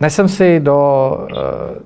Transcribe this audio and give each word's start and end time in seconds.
Dnes 0.00 0.14
jsem 0.14 0.28
si 0.28 0.60
do 0.60 1.10
uh, 1.20 1.26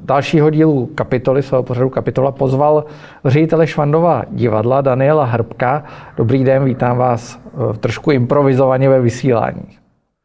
dalšího 0.00 0.50
dílu 0.50 0.86
kapitoly, 0.86 1.42
svého 1.42 1.62
pořadu 1.62 1.90
kapitola, 1.90 2.32
pozval 2.32 2.84
ředitele 3.24 3.66
Švandova 3.66 4.22
divadla 4.30 4.80
Daniela 4.80 5.24
Hrbka. 5.24 5.84
Dobrý 6.16 6.44
den, 6.44 6.64
vítám 6.64 6.98
vás 6.98 7.40
uh, 7.52 7.76
trošku 7.76 8.10
improvizovaně 8.10 8.88
ve 8.88 9.00
vysílání. 9.00 9.62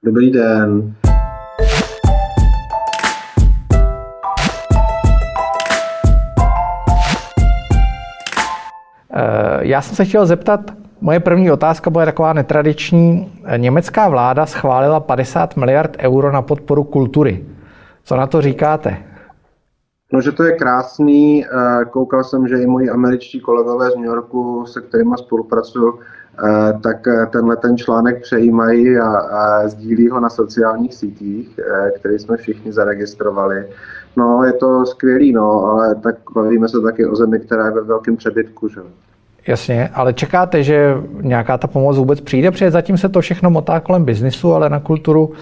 Dobrý 0.05 0.31
den. 0.31 0.71
Uh, 0.71 0.91
já 9.59 9.81
jsem 9.81 9.95
se 9.95 10.05
chtěl 10.05 10.25
zeptat, 10.25 10.71
Moje 11.01 11.19
první 11.19 11.51
otázka 11.51 11.89
bude 11.89 12.05
taková 12.05 12.33
netradiční. 12.33 13.31
Německá 13.57 14.09
vláda 14.09 14.45
schválila 14.45 14.99
50 14.99 15.57
miliard 15.57 15.97
euro 15.99 16.31
na 16.31 16.41
podporu 16.41 16.83
kultury. 16.83 17.45
Co 18.09 18.15
na 18.15 18.27
to 18.27 18.41
říkáte? 18.41 18.97
No, 20.13 20.21
že 20.21 20.31
to 20.31 20.43
je 20.43 20.51
krásný. 20.51 21.45
Eh, 21.45 21.85
koukal 21.85 22.23
jsem, 22.23 22.47
že 22.47 22.61
i 22.61 22.67
moji 22.67 22.89
američtí 22.89 23.39
kolegové 23.39 23.91
z 23.91 23.95
New 23.95 24.05
Yorku, 24.05 24.65
se 24.65 24.81
kterými 24.81 25.15
spolupracuju, 25.17 25.99
eh, 25.99 26.73
tak 26.83 27.07
eh, 27.07 27.25
tenhle 27.25 27.57
ten 27.57 27.77
článek 27.77 28.21
přejímají 28.21 28.97
a, 28.97 29.17
a 29.17 29.67
sdílí 29.67 30.09
ho 30.09 30.19
na 30.19 30.29
sociálních 30.29 30.93
sítích, 30.93 31.59
který 31.99 32.19
jsme 32.19 32.37
všichni 32.37 32.71
zaregistrovali. 32.71 33.67
No, 34.15 34.43
je 34.43 34.53
to 34.53 34.85
skvělý, 34.85 35.33
no, 35.33 35.63
ale 35.63 35.95
tak 35.95 36.15
bavíme 36.35 36.69
se 36.69 36.81
taky 36.81 37.05
o 37.05 37.15
zemi, 37.15 37.39
která 37.39 37.65
je 37.65 37.71
ve 37.71 37.81
velkém 37.81 38.17
přebytku, 38.17 38.67
že? 38.67 38.81
Jasně, 39.47 39.89
ale 39.93 40.13
čekáte, 40.13 40.63
že 40.63 40.97
nějaká 41.21 41.57
ta 41.57 41.67
pomoc 41.67 41.97
vůbec 41.97 42.21
přijde, 42.21 42.51
protože 42.51 42.71
zatím 42.71 42.97
se 42.97 43.09
to 43.09 43.21
všechno 43.21 43.49
motá 43.49 43.79
kolem 43.79 44.05
biznisu, 44.05 44.53
ale 44.53 44.69
na 44.69 44.79
kulturu 44.79 45.33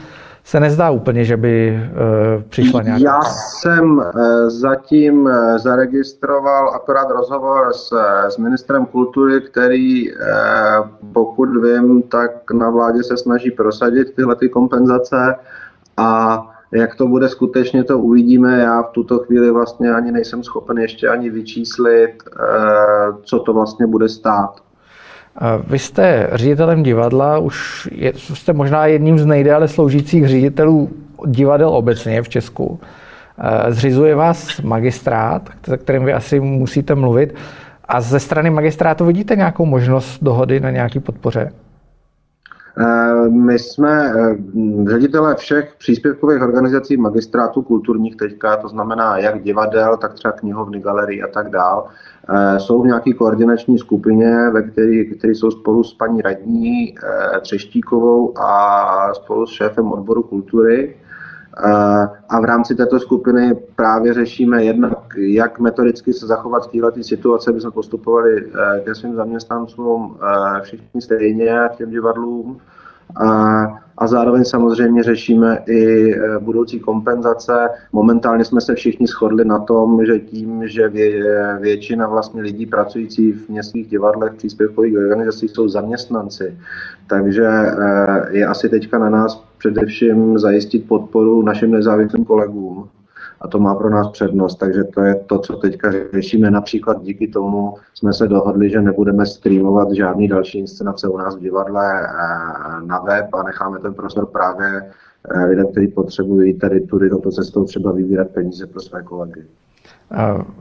se 0.48 0.60
nezdá 0.60 0.90
úplně, 0.90 1.24
že 1.24 1.38
by 1.38 1.80
uh, 1.92 2.44
přišla 2.44 2.82
nějaká. 2.82 3.04
Já 3.04 3.22
jsem 3.22 3.98
uh, 3.98 4.04
zatím 4.48 5.22
uh, 5.22 5.58
zaregistroval 5.58 6.70
akorát 6.70 7.10
rozhovor 7.10 7.74
s, 7.74 7.92
s 8.30 8.38
ministrem 8.38 8.86
kultury, 8.86 9.42
který, 9.42 10.12
pokud 11.14 11.50
vím, 11.64 12.02
tak 12.02 12.52
na 12.52 12.70
vládě 12.70 13.04
se 13.04 13.18
snaží 13.18 13.52
prosadit 13.52 14.16
tyhle 14.16 14.36
ty 14.36 14.50
kompenzace 14.50 15.36
a 15.98 16.42
jak 16.72 16.96
to 16.96 17.08
bude 17.08 17.30
skutečně, 17.30 17.84
to 17.84 18.00
uvidíme. 18.00 18.60
Já 18.60 18.84
v 18.84 18.90
tuto 18.92 19.20
chvíli 19.20 19.52
vlastně 19.52 19.92
ani 19.94 20.12
nejsem 20.12 20.44
schopen 20.44 20.78
ještě 20.78 21.08
ani 21.08 21.30
vyčíslit, 21.30 22.24
co 23.24 23.40
to 23.40 23.54
vlastně 23.54 23.88
bude 23.88 24.10
stát. 24.10 24.67
Vy 25.68 25.80
jste 25.80 26.30
ředitelem 26.32 26.84
divadla, 26.84 27.38
už 27.38 27.88
je, 27.92 28.14
jste 28.16 28.54
možná 28.54 28.86
jedním 28.86 29.20
z 29.20 29.26
nejdéle 29.26 29.68
sloužících 29.68 30.28
ředitelů 30.28 30.90
divadel 31.26 31.70
obecně 31.70 32.22
v 32.22 32.30
Česku. 32.30 32.80
Zřizuje 33.70 34.16
vás 34.16 34.62
magistrát, 34.62 35.50
se 35.66 35.78
kterým 35.78 36.06
vy 36.06 36.14
asi 36.14 36.40
musíte 36.40 36.96
mluvit. 36.96 37.36
A 37.86 38.02
ze 38.02 38.20
strany 38.20 38.50
magistrátu 38.50 39.06
vidíte 39.06 39.36
nějakou 39.36 39.66
možnost 39.66 40.24
dohody 40.24 40.60
na 40.60 40.72
nějaký 40.72 41.00
podpoře? 41.00 41.52
My 43.30 43.60
jsme 43.60 44.14
ředitelé 44.88 45.36
všech 45.36 45.76
příspěvkových 45.78 46.42
organizací 46.42 46.98
magistrátu 46.98 47.62
kulturních 47.62 48.16
teďka, 48.16 48.58
to 48.58 48.68
znamená 48.68 49.18
jak 49.18 49.44
divadel, 49.44 49.98
tak 49.98 50.14
třeba 50.14 50.32
knihovny, 50.32 50.80
galerii 50.80 51.22
a 51.24 51.28
tak 51.28 51.50
dál. 51.50 51.88
Eh, 52.30 52.60
jsou 52.60 52.82
v 52.82 52.86
nějaké 52.86 53.14
koordinační 53.14 53.78
skupině, 53.78 54.50
ve 54.50 54.62
které, 54.62 55.04
které 55.06 55.36
jsou 55.36 55.52
spolu 55.52 55.84
s 55.84 55.94
paní 55.94 56.22
radní 56.22 56.96
eh, 56.98 57.40
Třeštíkovou 57.40 58.40
a 58.40 59.14
spolu 59.14 59.46
s 59.46 59.52
šéfem 59.52 59.92
odboru 59.92 60.24
kultury. 60.24 60.96
Eh, 61.66 62.08
a 62.30 62.40
v 62.42 62.46
rámci 62.46 62.76
této 62.76 63.00
skupiny 63.00 63.56
právě 63.76 64.14
řešíme 64.14 64.64
jednak, 64.64 64.98
jak 65.18 65.60
metodicky 65.60 66.14
se 66.14 66.28
zachovat 66.28 66.68
v 66.68 66.72
této 66.72 67.04
situaci, 67.04 67.50
aby 67.50 67.62
jsme 67.62 67.72
postupovali 67.72 68.52
ke 68.86 68.96
svým 68.96 69.16
zaměstnancům 69.16 70.18
všichni 70.62 71.02
stejně, 71.02 71.60
těm 71.78 71.90
divadlům. 71.90 72.58
A 73.16 73.88
a 73.98 74.08
zároveň 74.08 74.46
samozřejmě 74.46 75.04
řešíme 75.04 75.64
i 75.68 76.12
e, 76.14 76.40
budoucí 76.40 76.80
kompenzace. 76.80 77.70
Momentálně 77.92 78.46
jsme 78.46 78.62
se 78.62 78.76
všichni 78.76 79.08
shodli 79.08 79.46
na 79.46 79.60
tom, 79.60 80.06
že 80.06 80.20
tím, 80.20 80.68
že 80.68 80.90
vě, 80.90 81.58
většina 81.60 82.08
vlastně 82.08 82.42
lidí 82.42 82.66
pracující 82.66 83.32
v 83.32 83.50
městských 83.50 83.88
divadlech, 83.88 84.34
příspěvkových 84.34 84.98
organizacích 84.98 85.52
jsou 85.52 85.68
zaměstnanci, 85.68 86.58
takže 87.08 87.50
je 88.30 88.46
asi 88.46 88.70
teďka 88.70 89.00
na 89.00 89.10
nás 89.10 89.47
především 89.58 90.40
zajistit 90.40 90.88
podporu 90.88 91.42
našim 91.42 91.72
nezávislým 91.72 92.26
kolegům 92.26 92.90
a 93.42 93.48
to 93.48 93.60
má 93.60 93.76
pro 93.76 93.90
nás 93.90 94.08
přednost. 94.08 94.56
Takže 94.56 94.84
to 94.84 95.02
je 95.02 95.16
to, 95.16 95.40
co 95.40 95.54
teďka 95.54 95.92
řešíme. 96.14 96.52
Například 96.52 97.04
díky 97.04 97.28
tomu 97.28 97.74
jsme 97.94 98.14
se 98.14 98.28
dohodli, 98.28 98.70
že 98.70 98.82
nebudeme 98.82 99.26
streamovat 99.26 99.92
žádný 99.92 100.28
další 100.28 100.60
inscenace 100.60 101.08
u 101.08 101.18
nás 101.18 101.36
v 101.36 101.40
divadle 101.40 102.02
eh, 102.02 102.86
na 102.86 103.00
web 103.00 103.34
a 103.34 103.44
necháme 103.44 103.80
ten 103.80 103.94
prostor 103.94 104.26
právě 104.26 104.92
eh, 105.30 105.46
lidem, 105.46 105.68
kteří 105.72 105.88
potřebují 105.88 106.60
tady 106.60 106.82
tudy 106.82 107.10
touto 107.10 107.32
cestou 107.32 107.64
třeba 107.66 107.92
vybírat 107.92 108.28
peníze 108.28 108.68
pro 108.68 108.82
své 108.82 109.04
kolegy. 109.04 109.44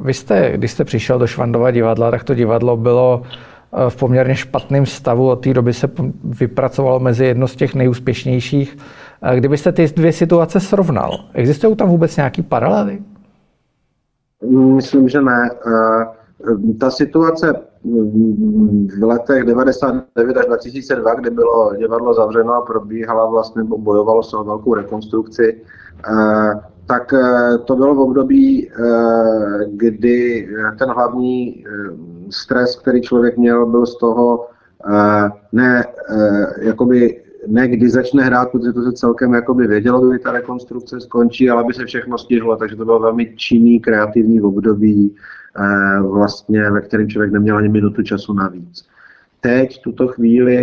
Vy 0.01 0.15
jste, 0.15 0.53
když 0.57 0.71
jste 0.71 0.85
přišel 0.85 1.19
do 1.19 1.27
Švandova 1.27 1.71
divadla, 1.71 2.11
tak 2.11 2.25
to 2.25 2.35
divadlo 2.35 2.77
bylo 2.77 3.23
v 3.89 3.97
poměrně 3.97 4.35
špatném 4.35 4.87
stavu. 4.87 5.31
Od 5.31 5.37
té 5.37 5.55
doby 5.55 5.73
se 5.73 5.91
vypracovalo 6.25 7.01
mezi 7.01 7.25
jedno 7.25 7.49
z 7.49 7.57
těch 7.57 7.75
nejúspěšnějších 7.75 8.77
Kdybyste 9.35 9.73
ty 9.73 9.87
dvě 9.97 10.13
situace 10.13 10.61
srovnal, 10.61 11.19
existují 11.35 11.77
tam 11.77 11.89
vůbec 11.89 12.17
nějaké 12.17 12.43
paralely? 12.43 13.03
Myslím, 14.51 15.09
že 15.09 15.21
ne. 15.21 15.51
Eh, 15.67 16.07
ta 16.81 16.91
situace 16.91 17.55
v 18.99 19.03
letech 19.03 19.45
99 19.45 20.37
až 20.37 20.47
2002, 20.47 21.15
kdy 21.15 21.31
bylo 21.31 21.75
divadlo 21.77 22.15
zavřeno 22.15 22.55
a 22.55 22.61
probíhala 22.61 23.27
vlastně, 23.27 23.65
bojovalo 23.65 24.23
se 24.23 24.37
o 24.37 24.45
velkou 24.45 24.75
rekonstrukci, 24.75 25.63
eh, 26.11 26.61
tak 26.87 27.13
eh, 27.13 27.59
to 27.65 27.77
bylo 27.77 27.95
v 27.95 28.01
období, 28.01 28.71
kdy 29.71 30.49
ten 30.79 30.89
hlavní 30.89 31.65
stres, 32.31 32.77
který 32.77 33.01
člověk 33.01 33.37
měl, 33.39 33.67
byl 33.67 33.87
z 33.87 33.99
toho 33.99 34.49
ne 35.53 35.85
jakoby 36.59 37.23
ne 37.47 37.69
kdy 37.69 37.91
začne 37.91 38.25
hrát, 38.25 38.51
protože 38.51 38.73
to 38.73 38.83
se 38.83 38.93
celkem 38.93 39.35
jakoby 39.35 39.67
vědělo, 39.67 40.09
kdy 40.09 40.19
ta 40.19 40.33
rekonstrukce 40.33 41.01
skončí, 41.01 41.51
ale 41.51 41.63
aby 41.63 41.75
se 41.75 41.87
všechno 41.87 42.19
stihlo, 42.19 42.57
takže 42.57 42.77
to 42.77 42.85
bylo 42.85 43.01
velmi 43.01 43.33
činný, 43.37 43.81
kreativní 43.81 44.41
období, 44.41 45.15
eh, 45.59 46.01
vlastně, 46.01 46.71
ve 46.71 46.81
kterém 46.81 47.09
člověk 47.09 47.33
neměl 47.33 47.57
ani 47.57 47.69
minutu 47.69 48.03
času 48.03 48.33
navíc. 48.33 48.87
Teď, 49.41 49.79
v 49.79 49.83
tuto 49.83 50.09
chvíli, 50.09 50.55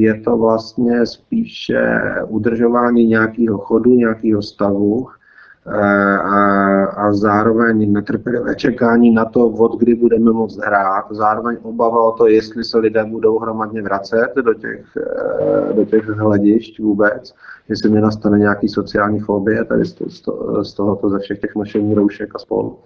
je 0.00 0.20
to 0.20 0.36
vlastně 0.36 1.06
spíše 1.06 2.00
udržování 2.28 3.06
nějakého 3.06 3.58
chodu, 3.58 3.94
nějakého 3.94 4.42
stavu, 4.42 5.06
a, 5.68 6.84
a 6.84 7.12
zároveň 7.12 7.92
netrpělivé 7.92 8.54
čekání 8.54 9.10
na 9.10 9.24
to, 9.24 9.48
od 9.48 9.78
kdy 9.78 9.94
budeme 9.94 10.32
moct 10.32 10.58
hrát, 10.58 11.04
zároveň 11.10 11.56
obava 11.62 12.04
o 12.04 12.12
to, 12.12 12.26
jestli 12.26 12.64
se 12.64 12.78
lidé 12.78 13.04
budou 13.04 13.38
hromadně 13.38 13.82
vracet 13.82 14.32
do 14.36 14.54
těch, 14.54 14.86
eh, 14.96 15.72
do 15.72 15.84
těch 15.84 16.08
hledišť 16.08 16.80
vůbec, 16.80 17.34
jestli 17.68 17.90
mě 17.90 18.00
nastane 18.00 18.38
nějaký 18.38 18.68
sociální 18.68 19.20
fobie 19.20 19.64
tady 19.64 19.84
z, 19.84 20.20
to, 20.20 20.64
z 20.64 20.74
tohoto 20.74 21.10
ze 21.10 21.18
všech 21.18 21.38
těch 21.38 21.54
nošení 21.54 21.94
roušek 21.94 22.30
a 22.34 22.38
spolu 22.38 22.78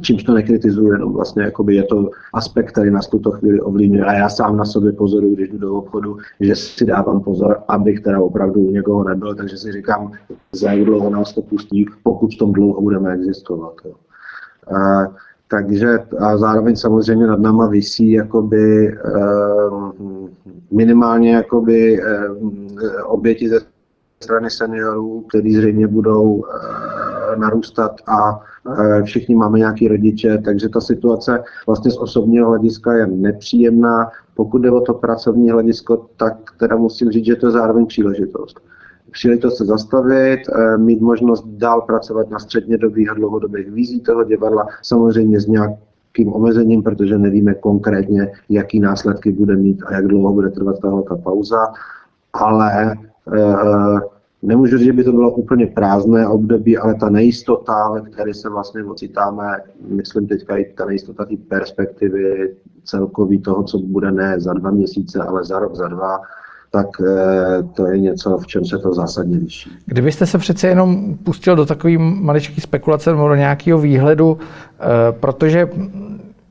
čímž 0.00 0.22
to 0.22 0.34
nekritizuju, 0.34 0.92
jenom 0.92 1.12
vlastně 1.12 1.42
jakoby 1.42 1.74
je 1.74 1.82
to 1.82 2.10
aspekt, 2.34 2.72
který 2.72 2.90
nás 2.90 3.06
tuto 3.06 3.30
chvíli 3.30 3.60
ovlivňuje 3.60 4.04
a 4.04 4.12
já 4.12 4.28
sám 4.28 4.56
na 4.56 4.64
sobě 4.64 4.92
pozoruju, 4.92 5.34
když 5.34 5.48
jdu 5.48 5.58
do 5.58 5.74
obchodu, 5.74 6.16
že 6.40 6.56
si 6.56 6.84
dávám 6.84 7.20
pozor, 7.20 7.58
abych 7.68 8.00
teda 8.00 8.20
opravdu 8.20 8.60
u 8.60 8.70
někoho 8.70 9.04
nebyl, 9.04 9.34
takže 9.34 9.56
si 9.56 9.72
říkám, 9.72 10.12
za 10.52 10.72
jak 10.72 10.84
dlouho 10.84 11.10
nás 11.10 11.32
to 11.32 11.42
pustí, 11.42 11.86
pokud 12.02 12.34
v 12.34 12.38
tom 12.38 12.52
dlouho 12.52 12.80
budeme 12.80 13.14
existovat. 13.14 13.72
Jo. 13.84 13.92
A, 14.76 15.06
takže 15.50 15.98
a 16.18 16.38
zároveň 16.38 16.76
samozřejmě 16.76 17.26
nad 17.26 17.40
náma 17.40 17.66
visí 17.66 18.12
jakoby, 18.12 18.96
um, 19.72 20.28
minimálně 20.70 21.34
jakoby, 21.34 22.00
um, 22.40 22.68
oběti 23.04 23.48
ze 23.48 23.60
strany 24.20 24.50
seniorů, 24.50 25.24
kteří 25.28 25.56
zřejmě 25.56 25.86
budou 25.86 26.44
eh, 26.44 27.36
narůstat 27.36 27.92
a 28.06 28.40
eh, 28.40 28.42
všichni 29.02 29.34
máme 29.34 29.58
nějaký 29.58 29.88
rodiče, 29.88 30.38
takže 30.44 30.68
ta 30.68 30.80
situace 30.80 31.42
vlastně 31.66 31.90
z 31.90 31.98
osobního 31.98 32.48
hlediska 32.48 32.92
je 32.92 33.06
nepříjemná. 33.06 34.10
Pokud 34.34 34.58
jde 34.58 34.70
o 34.70 34.80
to 34.80 34.94
pracovní 34.94 35.50
hledisko, 35.50 36.06
tak 36.16 36.34
teda 36.58 36.76
musím 36.76 37.10
říct, 37.10 37.24
že 37.24 37.36
to 37.36 37.46
je 37.46 37.52
zároveň 37.52 37.86
příležitost. 37.86 38.60
Příležitost 39.10 39.56
se 39.56 39.64
zastavit, 39.64 40.40
eh, 40.48 40.78
mít 40.78 41.00
možnost 41.00 41.44
dál 41.46 41.80
pracovat 41.80 42.30
na 42.30 42.38
střednědobých 42.38 43.10
a 43.10 43.14
dlouhodobých 43.14 43.70
vizí 43.70 44.00
toho 44.00 44.24
divadla, 44.24 44.66
samozřejmě 44.82 45.40
s 45.40 45.46
nějakým 45.46 46.32
omezením, 46.32 46.82
protože 46.82 47.18
nevíme 47.18 47.54
konkrétně, 47.54 48.32
jaký 48.48 48.80
následky 48.80 49.32
bude 49.32 49.56
mít 49.56 49.82
a 49.86 49.94
jak 49.94 50.06
dlouho 50.06 50.32
bude 50.32 50.50
trvat 50.50 50.78
tahle 50.80 51.02
ta 51.02 51.16
pauza, 51.16 51.66
ale 52.32 52.96
Nemůžu 54.42 54.78
říct, 54.78 54.86
že 54.86 54.92
by 54.92 55.04
to 55.04 55.12
bylo 55.12 55.30
úplně 55.30 55.66
prázdné 55.66 56.28
období, 56.28 56.78
ale 56.78 56.94
ta 56.94 57.10
nejistota, 57.10 57.90
ve 57.90 58.00
které 58.10 58.34
se 58.34 58.48
vlastně 58.48 58.84
ocitáme, 58.84 59.56
myslím 59.88 60.26
teďka 60.26 60.56
i 60.56 60.64
ta 60.64 60.84
nejistota 60.84 61.24
té 61.24 61.36
perspektivy 61.48 62.54
celkový 62.84 63.40
toho, 63.40 63.62
co 63.62 63.78
bude 63.78 64.12
ne 64.12 64.40
za 64.40 64.52
dva 64.52 64.70
měsíce, 64.70 65.18
ale 65.22 65.44
za 65.44 65.58
rok, 65.58 65.74
za 65.74 65.88
dva, 65.88 66.20
tak 66.70 66.86
eh, 67.00 67.62
to 67.62 67.86
je 67.86 67.98
něco, 67.98 68.38
v 68.38 68.46
čem 68.46 68.64
se 68.64 68.78
to 68.78 68.94
zásadně 68.94 69.38
liší. 69.38 69.70
Kdybyste 69.86 70.26
se 70.26 70.38
přece 70.38 70.68
jenom 70.68 71.18
pustil 71.24 71.56
do 71.56 71.66
takové 71.66 71.98
maličké 71.98 72.60
spekulace 72.60 73.10
nebo 73.10 73.28
do 73.28 73.34
nějakého 73.34 73.78
výhledu, 73.78 74.38
eh, 74.40 75.12
protože 75.12 75.68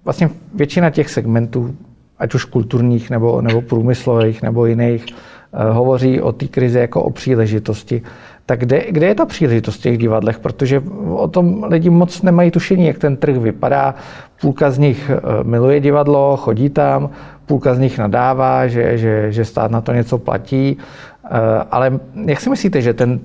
vlastně 0.05 0.29
většina 0.53 0.89
těch 0.89 1.09
segmentů, 1.09 1.75
ať 2.19 2.33
už 2.33 2.45
kulturních 2.45 3.09
nebo, 3.09 3.41
nebo 3.41 3.61
průmyslových 3.61 4.41
nebo 4.41 4.65
jiných, 4.65 5.05
hovoří 5.53 6.21
o 6.21 6.31
té 6.31 6.47
krizi 6.47 6.79
jako 6.79 7.03
o 7.03 7.09
příležitosti. 7.09 8.01
Tak 8.45 8.59
kde, 8.59 8.85
kde 8.91 9.07
je 9.07 9.15
ta 9.15 9.25
příležitost 9.25 9.75
v 9.75 9.81
těch 9.81 9.97
divadlech? 9.97 10.39
Protože 10.39 10.83
o 11.09 11.27
tom 11.27 11.63
lidi 11.63 11.89
moc 11.89 12.21
nemají 12.21 12.51
tušení, 12.51 12.85
jak 12.87 12.97
ten 12.97 13.17
trh 13.17 13.37
vypadá. 13.37 13.95
Půlka 14.41 14.71
z 14.71 14.77
nich 14.77 15.11
eh, 15.13 15.43
miluje 15.43 15.79
divadlo, 15.79 16.37
chodí 16.37 16.69
tam, 16.69 17.09
půlka 17.45 17.75
z 17.75 17.79
nich 17.79 17.97
nadává, 17.97 18.67
že, 18.67 18.97
že, 18.97 19.31
že 19.31 19.45
stát 19.45 19.71
na 19.71 19.81
to 19.81 19.93
něco 19.93 20.17
platí. 20.17 20.77
Eh, 21.25 21.29
ale 21.71 21.99
jak 22.25 22.39
si 22.41 22.49
myslíte, 22.49 22.81
že 22.81 22.93
ten, 22.93 23.19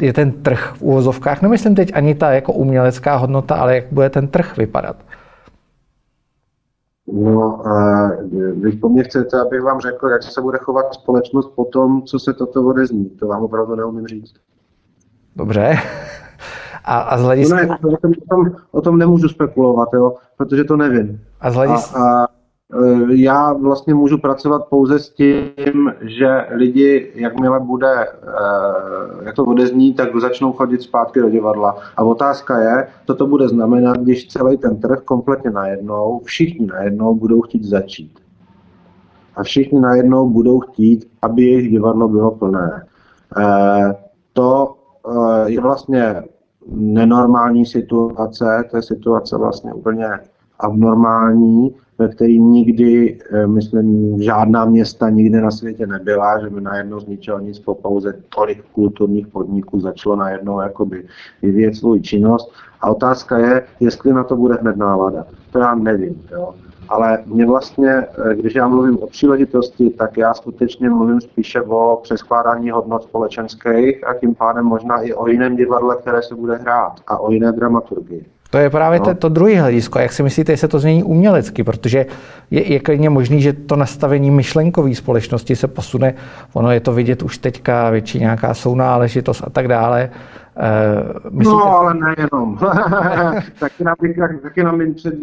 je 0.00 0.12
ten 0.12 0.32
trh 0.32 0.72
v 0.76 0.82
úvozovkách, 0.82 1.42
nemyslím 1.42 1.74
teď 1.74 1.90
ani 1.94 2.14
ta 2.14 2.32
jako 2.32 2.52
umělecká 2.52 3.16
hodnota, 3.16 3.54
ale 3.54 3.74
jak 3.74 3.84
bude 3.90 4.10
ten 4.10 4.28
trh 4.28 4.56
vypadat? 4.56 4.96
No 7.12 7.66
a 7.66 8.10
vy 8.54 8.72
po 8.72 8.88
mně 8.88 9.04
chcete, 9.04 9.40
abych 9.40 9.62
vám 9.62 9.80
řekl, 9.80 10.08
jak 10.08 10.22
se 10.22 10.40
bude 10.40 10.58
chovat 10.58 10.94
společnost 10.94 11.52
po 11.54 11.64
tom, 11.64 12.02
co 12.02 12.18
se 12.18 12.34
toto 12.34 12.62
odezní. 12.62 13.10
To 13.10 13.26
vám 13.26 13.42
opravdu 13.42 13.74
neumím 13.74 14.06
říct. 14.06 14.34
Dobře. 15.36 15.78
A, 16.84 17.00
a 17.00 17.18
z 17.18 17.22
hlediska... 17.22 17.56
No 17.56 17.62
ne, 17.62 17.78
o, 17.78 17.96
tom, 18.30 18.44
o, 18.70 18.80
tom, 18.80 18.98
nemůžu 18.98 19.28
spekulovat, 19.28 19.88
jo, 19.94 20.14
protože 20.36 20.64
to 20.64 20.76
nevím. 20.76 21.20
A 21.40 21.50
z 21.50 21.54
hlediska... 21.54 21.98
A, 21.98 22.24
a 22.24 22.26
já 23.10 23.52
vlastně 23.52 23.94
můžu 23.94 24.18
pracovat 24.18 24.68
pouze 24.68 24.98
s 24.98 25.10
tím, 25.10 25.92
že 26.00 26.46
lidi, 26.50 27.12
jakmile 27.14 27.60
bude, 27.60 28.06
eh, 28.06 29.24
jak 29.24 29.34
to 29.34 29.44
odezní, 29.44 29.94
tak 29.94 30.16
začnou 30.20 30.52
chodit 30.52 30.82
zpátky 30.82 31.20
do 31.20 31.30
divadla. 31.30 31.76
A 31.96 32.04
otázka 32.04 32.58
je, 32.58 32.88
co 33.06 33.14
to 33.14 33.26
bude 33.26 33.48
znamenat, 33.48 33.96
když 33.96 34.28
celý 34.28 34.56
ten 34.56 34.80
trh 34.80 35.00
kompletně 35.04 35.50
najednou, 35.50 36.20
všichni 36.24 36.66
najednou 36.66 37.14
budou 37.14 37.40
chtít 37.40 37.64
začít. 37.64 38.18
A 39.36 39.42
všichni 39.42 39.80
najednou 39.80 40.28
budou 40.28 40.60
chtít, 40.60 41.08
aby 41.22 41.42
jejich 41.42 41.70
divadlo 41.70 42.08
bylo 42.08 42.30
plné. 42.30 42.86
Eh, 43.36 43.94
to 44.32 44.76
je 45.46 45.60
vlastně 45.60 46.22
nenormální 46.66 47.66
situace, 47.66 48.64
to 48.70 48.76
je 48.76 48.82
situace 48.82 49.36
vlastně 49.36 49.72
úplně 49.72 50.08
abnormální, 50.58 51.74
který 52.08 52.40
nikdy, 52.40 53.18
eh, 53.32 53.46
myslím, 53.46 54.16
žádná 54.22 54.64
města 54.64 55.10
nikdy 55.10 55.40
na 55.40 55.50
světě 55.50 55.86
nebyla, 55.86 56.40
že 56.40 56.50
by 56.50 56.60
najednou 56.60 57.00
z 57.00 57.06
ničeho 57.06 57.38
nic 57.38 57.58
po 57.58 57.74
pauze 57.74 58.14
tolik 58.34 58.64
kulturních 58.72 59.26
podniků 59.26 59.80
začalo 59.80 60.16
najednou 60.16 60.60
jakoby 60.60 61.04
vyvíjet 61.42 61.74
svou 61.74 61.98
činnost. 61.98 62.52
A 62.80 62.90
otázka 62.90 63.38
je, 63.38 63.62
jestli 63.80 64.12
na 64.12 64.24
to 64.24 64.36
bude 64.36 64.54
hned 64.54 64.76
nálada. 64.76 65.26
To 65.52 65.58
já 65.58 65.74
nevím. 65.74 66.22
Jo. 66.32 66.54
Ale 66.88 67.18
mě 67.26 67.46
vlastně, 67.46 67.90
eh, 67.90 68.34
když 68.34 68.54
já 68.54 68.68
mluvím 68.68 68.98
o 68.98 69.06
příležitosti, 69.06 69.90
tak 69.90 70.16
já 70.16 70.34
skutečně 70.34 70.90
mluvím 70.90 71.20
spíše 71.20 71.62
o 71.62 72.00
přeskládání 72.02 72.70
hodnot 72.70 73.02
společenských 73.02 74.06
a 74.06 74.14
tím 74.14 74.34
pádem 74.34 74.64
možná 74.64 75.00
i 75.00 75.12
o 75.12 75.26
jiném 75.26 75.56
divadle, 75.56 75.96
které 75.96 76.22
se 76.22 76.34
bude 76.34 76.56
hrát 76.56 76.92
a 77.06 77.18
o 77.18 77.30
jiné 77.30 77.52
dramaturgii. 77.52 78.26
To 78.50 78.58
je 78.58 78.70
právě 78.70 78.98
no. 78.98 79.04
to, 79.04 79.14
to 79.14 79.28
druhé 79.28 79.60
hledisko. 79.60 79.98
Jak 79.98 80.12
si 80.12 80.22
myslíte, 80.22 80.52
že 80.52 80.56
se 80.56 80.68
to 80.68 80.78
změní 80.78 81.02
umělecky? 81.02 81.64
Protože 81.64 82.06
je, 82.50 82.72
je 82.72 82.80
klidně 82.80 83.10
možný, 83.10 83.42
že 83.42 83.52
to 83.52 83.76
nastavení 83.76 84.30
myšlenkové 84.30 84.94
společnosti 84.94 85.56
se 85.56 85.68
posune. 85.68 86.14
Ono 86.52 86.70
je 86.70 86.80
to 86.80 86.92
vidět 86.92 87.22
už 87.22 87.38
teďka, 87.38 87.90
větší 87.90 88.18
nějaká 88.18 88.54
sounáležitost 88.54 89.42
a 89.46 89.50
tak 89.50 89.68
dále. 89.68 90.10
Uh, 90.56 91.30
myslíte... 91.30 91.56
No, 91.56 91.78
ale 91.78 91.94
nejenom. 91.94 92.58
taky, 93.60 93.84
nám, 93.84 93.94
taky 94.42 94.62
nám 94.62 94.94
před 94.94 95.14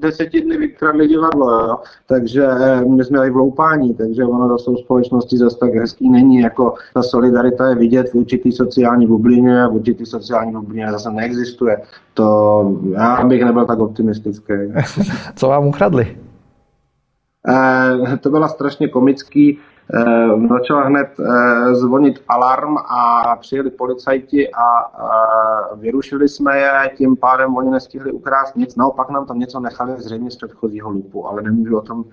deseti 0.00 0.40
dny 0.40 0.56
vykradli 0.56 1.08
divadlo, 1.08 1.50
jo? 1.50 1.78
takže 2.06 2.46
eh, 2.50 2.84
my 2.84 3.04
jsme 3.04 3.26
i 3.26 3.30
v 3.30 3.36
loupání, 3.36 3.94
takže 3.94 4.24
ono 4.24 4.48
to 4.48 4.58
jsou 4.58 4.76
společnosti 4.76 5.38
zase 5.38 5.58
tak 5.58 5.74
hezký 5.74 6.10
není, 6.10 6.40
jako 6.40 6.74
ta 6.94 7.02
solidarita 7.02 7.68
je 7.68 7.74
vidět 7.74 8.10
v 8.10 8.14
určitý 8.14 8.52
sociální 8.52 9.06
bublině 9.06 9.62
a 9.62 9.68
v 9.68 9.74
určitý 9.74 10.06
sociální 10.06 10.52
bublině 10.52 10.86
zase 10.90 11.10
neexistuje. 11.10 11.82
To 12.14 12.78
já 12.92 13.24
bych 13.24 13.44
nebyl 13.44 13.66
tak 13.66 13.78
optimistický. 13.78 14.54
Co 15.36 15.48
vám 15.48 15.66
ukradli? 15.66 16.16
Uh, 17.48 18.16
to 18.16 18.30
byla 18.30 18.48
strašně 18.48 18.88
komický 18.88 19.58
Eh, 19.94 20.48
začala 20.48 20.82
hned 20.84 21.08
eh, 21.20 21.74
zvonit 21.74 22.22
alarm 22.28 22.76
a 22.78 23.36
přijeli 23.40 23.70
policajti 23.70 24.48
a 24.48 24.62
vyrušili 25.76 26.28
jsme 26.28 26.58
je, 26.58 26.70
tím 26.96 27.16
pádem 27.16 27.56
oni 27.56 27.70
nestihli 27.70 28.12
ukrást 28.12 28.56
nic, 28.56 28.76
naopak 28.76 29.10
nám 29.10 29.26
tam 29.26 29.38
něco 29.38 29.60
nechali 29.60 29.92
zřejmě 29.98 30.30
z 30.30 30.36
předchozího 30.36 30.90
lupu, 30.90 31.26
ale 31.26 31.42
nemůžu 31.42 31.78
o 31.78 31.80
tom 31.80 32.04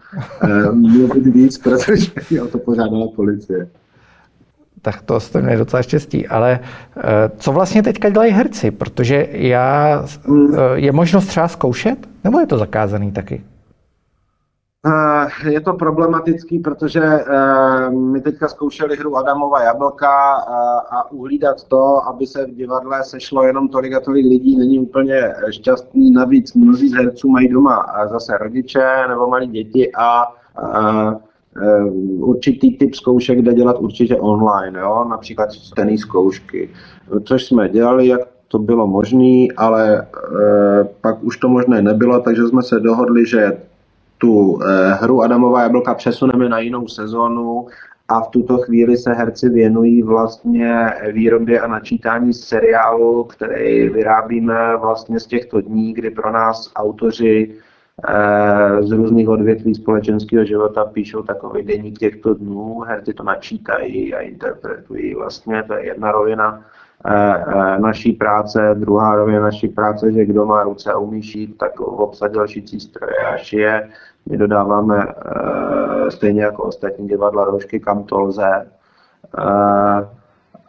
eh, 0.44 0.72
mluvit 0.72 1.26
víc, 1.26 1.58
protože 1.58 2.42
o 2.44 2.48
to 2.48 2.58
požádala 2.58 3.08
policie. 3.16 3.70
Tak 4.82 5.02
to 5.02 5.20
jste 5.20 5.42
měli 5.42 5.58
docela 5.58 5.82
štěstí. 5.82 6.28
Ale 6.28 6.60
co 7.38 7.52
vlastně 7.52 7.84
teďka 7.84 8.10
dělají 8.10 8.32
herci? 8.32 8.72
Protože 8.72 9.28
já, 9.32 10.06
hmm. 10.26 10.56
je 10.74 10.92
možnost 10.92 11.28
třeba 11.28 11.48
zkoušet? 11.48 11.98
Nebo 12.24 12.40
je 12.40 12.48
to 12.48 12.58
zakázaný 12.58 13.12
taky? 13.12 13.44
Eh, 14.86 15.50
je 15.50 15.62
to 15.62 15.74
problematický, 15.74 16.60
protože 16.60 17.04
eh, 17.04 17.90
my 17.90 18.22
teďka 18.22 18.48
zkoušeli 18.48 18.96
hru 18.96 19.18
Adamova 19.18 19.64
jablka 19.64 20.38
eh, 20.38 20.52
a 20.92 21.12
uhlídat 21.12 21.64
to, 21.64 22.08
aby 22.08 22.28
se 22.28 22.46
v 22.46 22.56
divadle 22.56 23.04
sešlo 23.04 23.44
jenom 23.44 23.68
tolik 23.68 23.94
a 23.94 24.00
tolik 24.00 24.26
lidí, 24.26 24.58
není 24.58 24.80
úplně 24.80 25.34
šťastný. 25.50 26.12
Navíc 26.12 26.54
mnozí 26.54 26.90
z 26.90 26.94
herců 26.94 27.30
mají 27.30 27.48
doma 27.48 27.86
zase 28.12 28.38
rodiče 28.38 28.86
nebo 29.10 29.28
malí 29.28 29.48
děti 29.48 29.92
a 29.98 30.24
určitý 32.20 32.78
typ 32.78 32.96
zkoušek 32.96 33.42
jde 33.42 33.54
dělat 33.54 33.80
určitě 33.80 34.16
online, 34.16 34.80
jo? 34.80 35.06
například 35.10 35.52
stejné 35.52 35.98
zkoušky, 35.98 36.70
což 37.24 37.46
jsme 37.46 37.70
dělali, 37.70 38.08
jak 38.08 38.22
to 38.48 38.60
bylo 38.60 38.88
možné, 38.88 39.48
ale 39.58 40.08
pak 41.02 41.24
už 41.24 41.38
to 41.38 41.50
možné 41.50 41.82
nebylo, 41.82 42.20
takže 42.20 42.48
jsme 42.48 42.64
se 42.64 42.80
dohodli, 42.80 43.26
že 43.26 43.58
tu 44.20 44.60
eh, 44.64 44.94
hru 44.94 45.22
Adamová 45.22 45.64
jablka 45.64 45.94
přesuneme 45.94 46.50
na 46.50 46.60
jinou 46.60 46.88
sezonu 46.88 47.68
a 48.10 48.22
v 48.22 48.28
tuto 48.28 48.58
chvíli 48.58 48.98
se 48.98 49.14
herci 49.14 49.50
věnují 49.50 50.04
vlastně 50.04 50.94
výrobě 51.12 51.60
a 51.60 51.68
načítání 51.68 52.34
seriálu, 52.34 53.24
který 53.24 53.90
vyrábíme 53.90 54.78
vlastně 54.78 55.20
z 55.20 55.26
těchto 55.26 55.62
dní, 55.62 55.94
kdy 55.94 56.10
pro 56.10 56.32
nás 56.32 56.72
autoři 56.76 57.56
eh, 58.08 58.84
z 58.84 58.92
různých 58.92 59.30
odvětví 59.30 59.76
společenského 59.76 60.46
života 60.46 60.86
píšou 60.86 61.24
takový 61.24 61.64
deník 61.64 62.00
těchto 62.00 62.34
dnů, 62.34 62.80
herci 62.80 63.14
to 63.14 63.24
načítají 63.24 64.14
a 64.14 64.20
interpretují. 64.20 65.16
Vlastně 65.16 65.64
to 65.64 65.74
je 65.74 65.86
jedna 65.86 66.12
rovina 66.12 66.66
eh, 67.06 67.80
naší 67.80 68.14
práce, 68.14 68.76
druhá 68.80 69.16
rovina 69.16 69.42
naší 69.42 69.68
práce, 69.68 70.12
že 70.12 70.26
kdo 70.26 70.46
má 70.46 70.64
ruce 70.64 70.92
a 70.92 70.98
umí 70.98 71.22
šít, 71.24 71.58
tak 71.58 71.80
obsadil 71.80 72.48
šicí 72.48 72.80
stroje 72.80 73.18
a 73.34 73.38
šije 73.38 73.90
my 74.30 74.38
dodáváme 74.38 75.06
uh, 75.06 76.08
stejně 76.10 76.44
jako 76.44 76.64
ostatní 76.64 77.08
divadla 77.08 77.46
roušky, 77.46 77.80
kam 77.80 78.04
to 78.04 78.20
lze. 78.20 78.68
Uh, 79.38 80.08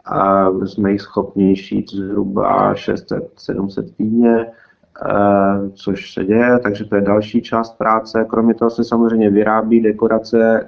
a 0.05 0.49
jsme 0.65 0.91
jich 0.91 1.01
schopni 1.01 1.55
šít 1.55 1.89
zhruba 1.89 2.73
600-700 2.73 3.93
týdně, 3.97 4.45
uh, 4.45 5.69
což 5.73 6.13
se 6.13 6.25
děje, 6.25 6.59
takže 6.59 6.85
to 6.85 6.95
je 6.95 7.01
další 7.01 7.41
část 7.41 7.77
práce. 7.77 8.25
Kromě 8.29 8.53
toho 8.53 8.69
se 8.69 8.83
samozřejmě 8.83 9.29
vyrábí 9.29 9.81
dekorace 9.81 10.65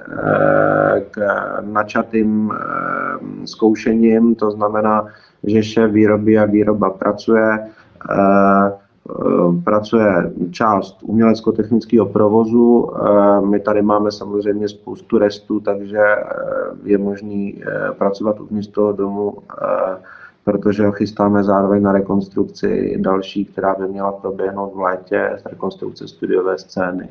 k 1.12 1.20
načatým 1.62 2.52
zkoušením, 3.46 4.36
to 4.36 4.52
znamená, 4.52 5.08
že 5.44 5.64
šéf 5.64 5.92
výroby 5.92 6.40
a 6.40 6.46
výroba 6.46 6.90
pracuje. 6.90 7.60
Eh, 8.12 8.72
pracuje 9.64 10.34
část 10.52 10.98
umělecko-technického 11.04 12.06
provozu. 12.06 12.92
Eh, 12.96 13.42
my 13.42 13.60
tady 13.60 13.82
máme 13.82 14.12
samozřejmě 14.12 14.70
spoustu 14.70 15.18
restů, 15.18 15.60
takže 15.60 16.00
eh, 16.00 16.26
je 16.84 16.98
možný 16.98 17.64
pracovat 17.98 18.40
uvnitř 18.40 18.68
toho 18.68 18.92
domu, 18.92 19.38
protože 20.44 20.92
chystáme 20.92 21.44
zároveň 21.44 21.84
na 21.84 21.92
rekonstrukci 21.92 22.98
další, 23.02 23.46
která 23.46 23.76
by 23.76 23.88
měla 23.88 24.12
proběhnout 24.12 24.76
v 24.76 24.80
létě, 24.80 25.30
rekonstrukce 25.46 26.08
studiové 26.08 26.58
scény. 26.58 27.10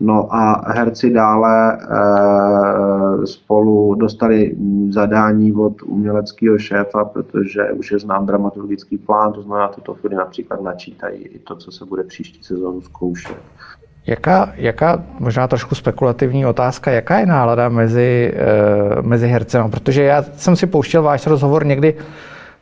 No 0.00 0.34
a 0.34 0.72
herci 0.72 1.10
dále 1.10 1.72
e, 1.72 3.26
spolu 3.26 3.94
dostali 3.94 4.56
zadání 4.90 5.52
od 5.52 5.82
uměleckého 5.82 6.58
šéfa, 6.58 7.04
protože 7.04 7.72
už 7.72 7.92
je 7.92 7.98
znám 7.98 8.26
dramaturgický 8.26 8.98
plán, 8.98 9.32
to 9.32 9.42
znamená, 9.42 9.68
tuto 9.68 9.94
chvíli 9.94 10.16
například 10.16 10.62
načítají 10.62 11.22
i 11.22 11.38
to, 11.38 11.56
co 11.56 11.72
se 11.72 11.84
bude 11.84 12.02
příští 12.04 12.44
sezónu 12.44 12.80
zkoušet. 12.80 13.36
Jaká, 14.06 14.52
jaká, 14.56 15.04
možná 15.18 15.48
trošku 15.48 15.74
spekulativní 15.74 16.46
otázka, 16.46 16.90
jaká 16.90 17.18
je 17.18 17.26
nálada 17.26 17.68
mezi, 17.68 18.34
e, 18.36 19.02
mezi 19.02 19.28
hercem? 19.28 19.70
Protože 19.70 20.02
já 20.02 20.22
jsem 20.22 20.56
si 20.56 20.66
pouštěl 20.66 21.02
váš 21.02 21.26
rozhovor 21.26 21.66
někdy, 21.66 21.94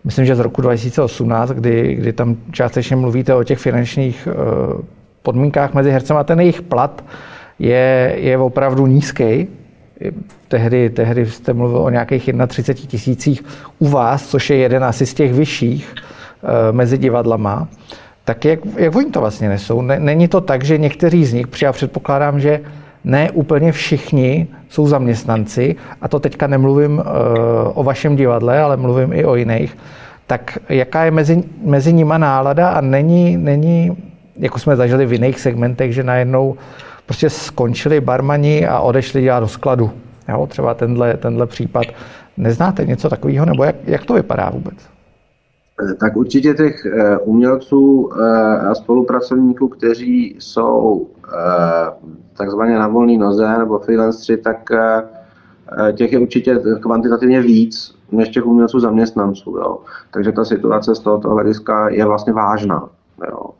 myslím, 0.05 0.25
že 0.25 0.37
z 0.37 0.41
roku 0.41 0.63
2018, 0.63 1.51
kdy, 1.51 1.95
kdy 1.95 2.13
tam 2.13 2.37
částečně 2.51 2.97
mluvíte 2.97 3.35
o 3.35 3.45
těch 3.45 3.59
finančních 3.59 4.27
e, 4.27 4.98
podmínkách 5.29 5.75
mezi 5.77 5.91
hercem 5.93 6.17
a 6.17 6.25
ten 6.25 6.41
jejich 6.41 6.63
plat 6.63 7.05
je, 7.59 8.17
je 8.17 8.39
opravdu 8.39 8.87
nízký. 8.87 9.49
Tehdy, 10.49 10.91
tehdy 10.91 11.27
jste 11.27 11.53
mluvil 11.53 11.79
o 11.79 11.91
nějakých 11.91 12.31
31 12.47 12.89
tisících 12.89 13.45
u 13.79 13.89
vás, 13.89 14.27
což 14.27 14.51
je 14.51 14.57
jeden 14.57 14.85
asi 14.85 15.07
z 15.07 15.15
těch 15.15 15.33
vyšších 15.35 15.85
e, 15.85 16.73
mezi 16.73 16.99
divadlama. 16.99 17.69
Tak 18.25 18.45
jak, 18.45 18.61
jak 18.77 18.97
oni 18.97 19.11
to 19.11 19.21
vlastně 19.21 19.49
nesou? 19.49 19.81
Není 19.83 20.29
to 20.29 20.41
tak, 20.41 20.65
že 20.65 20.79
někteří 20.79 21.25
z 21.25 21.33
nich, 21.33 21.47
já 21.63 21.73
předpokládám, 21.73 22.41
že 22.41 22.61
ne 23.05 23.31
úplně 23.31 23.73
všichni 23.73 24.49
jsou 24.69 24.87
zaměstnanci, 24.87 25.77
a 26.01 26.09
to 26.09 26.21
teďka 26.21 26.47
nemluvím 26.47 27.01
e, 27.01 27.05
o 27.75 27.85
vašem 27.85 28.17
divadle, 28.17 28.61
ale 28.61 28.77
mluvím 28.77 29.13
i 29.13 29.25
o 29.25 29.37
jiných, 29.37 29.77
tak 30.27 30.59
jaká 30.69 31.05
je 31.05 31.11
mezi, 31.11 31.43
mezi 31.65 31.93
nima 31.93 32.19
nálada 32.19 32.71
a 32.71 32.81
není, 32.81 33.37
není 33.37 33.97
jako 34.39 34.59
jsme 34.59 34.77
zažili 34.77 35.07
v 35.07 35.13
jiných 35.13 35.41
segmentech, 35.41 35.95
že 35.95 36.03
najednou 36.03 36.57
prostě 37.07 37.31
skončili 37.31 38.01
barmani 38.01 38.67
a 38.67 38.81
odešli 38.81 39.23
dělat 39.23 39.41
do 39.41 39.49
skladu. 39.49 39.91
Jo, 40.29 40.47
třeba 40.47 40.75
tenhle, 40.75 41.17
tenhle 41.17 41.47
případ. 41.47 41.87
Neznáte 42.37 42.85
něco 42.85 43.09
takového, 43.09 43.47
nebo 43.47 43.65
jak, 43.65 43.77
jak 43.85 44.05
to 44.05 44.15
vypadá 44.15 44.51
vůbec? 44.51 44.75
Tak 46.01 46.17
určitě 46.17 46.55
těch 46.55 46.87
eh, 46.87 47.19
umělců 47.19 48.11
eh, 48.13 48.59
a 48.59 48.75
spolupracovníků, 48.75 49.69
kteří 49.69 50.37
jsou 50.39 51.07
eh, 51.29 51.91
takzvaně 52.37 52.79
na 52.79 52.89
volný 52.89 53.19
noze 53.19 53.59
nebo 53.59 53.79
freelanceri, 53.79 54.39
tak 54.39 54.71
těch 55.93 56.13
je 56.13 56.19
určitě 56.19 56.61
kvantitativně 56.81 57.41
víc 57.43 57.95
než 58.13 58.29
těch 58.29 58.47
umělců 58.47 58.81
zaměstnanců. 58.81 59.57
Jo. 59.57 59.79
Takže 60.11 60.33
ta 60.33 60.45
situace 60.45 60.95
z 60.95 61.01
tohoto 61.01 61.29
hlediska 61.29 61.89
je 61.89 62.05
vlastně 62.05 62.33
vážná. 62.33 62.89
Jo. 63.31 63.51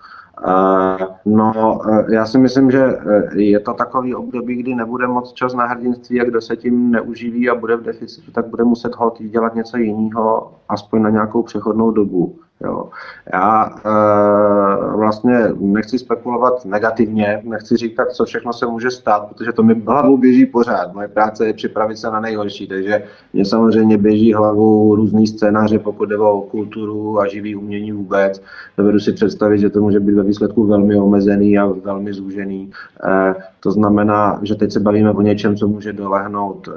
No, 1.25 1.81
e, 1.91 2.15
já 2.15 2.27
si 2.27 2.39
myslím, 2.39 2.71
že 2.71 2.85
e, 2.85 3.43
je 3.43 3.61
to 3.61 3.75
takový 3.75 4.15
období, 4.15 4.57
kdy 4.57 4.75
nebude 4.75 5.07
moc 5.07 5.33
čas 5.33 5.55
na 5.55 5.67
hrdinství 5.67 6.21
a 6.21 6.25
kdo 6.25 6.41
se 6.41 6.57
tím 6.57 6.91
neuživí 6.91 7.51
a 7.51 7.55
bude 7.55 7.77
v 7.77 7.83
deficitu, 7.83 8.31
tak 8.31 8.47
bude 8.47 8.65
muset 8.65 8.95
hod 8.95 9.23
dělat 9.23 9.55
něco 9.55 9.77
jiného, 9.77 10.55
aspoň 10.69 11.03
na 11.03 11.11
nějakou 11.11 11.43
přechodnou 11.43 11.91
dobu. 11.91 12.39
Jo. 12.65 12.89
Já 13.33 13.71
e, 13.85 14.97
vlastně 14.97 15.49
nechci 15.61 15.99
spekulovat 15.99 16.65
negativně, 16.65 17.43
nechci 17.45 17.77
říkat, 17.77 18.13
co 18.13 18.25
všechno 18.25 18.53
se 18.53 18.67
může 18.67 18.91
stát, 18.91 19.29
protože 19.29 19.53
to 19.53 19.63
mi 19.63 19.83
hlavou 19.87 20.17
běží 20.17 20.47
pořád. 20.47 20.95
Moje 20.95 21.09
práce 21.09 21.47
je 21.47 21.53
připravit 21.53 21.97
se 21.97 22.11
na 22.11 22.21
nejhorší, 22.21 22.67
takže 22.69 23.03
mě 23.33 23.45
samozřejmě 23.45 23.99
běží 23.99 24.35
hlavou 24.35 24.95
různý 24.95 25.27
scénáře, 25.27 25.79
pokud 25.79 26.09
jde 26.09 26.19
o 26.19 26.41
kulturu 26.41 27.21
a 27.21 27.29
živý 27.29 27.57
umění 27.57 27.93
vůbec. 27.93 28.43
Dovedu 28.79 28.99
si 29.01 29.13
představit, 29.13 29.59
že 29.59 29.71
to 29.71 29.81
může 29.81 30.01
být 30.01 30.15
ve 30.15 30.23
výsledku 30.23 30.67
velmi 30.67 30.97
omezený 30.97 31.59
a 31.59 31.67
velmi 31.67 32.13
zúžený. 32.13 32.71
E, 33.05 33.35
to 33.61 33.71
znamená, 33.71 34.41
že 34.43 34.55
teď 34.55 34.73
se 34.73 34.81
bavíme 34.81 35.13
o 35.13 35.23
něčem, 35.23 35.57
co 35.57 35.69
může 35.69 35.93
dolehnout, 35.93 36.69
e, 36.69 36.73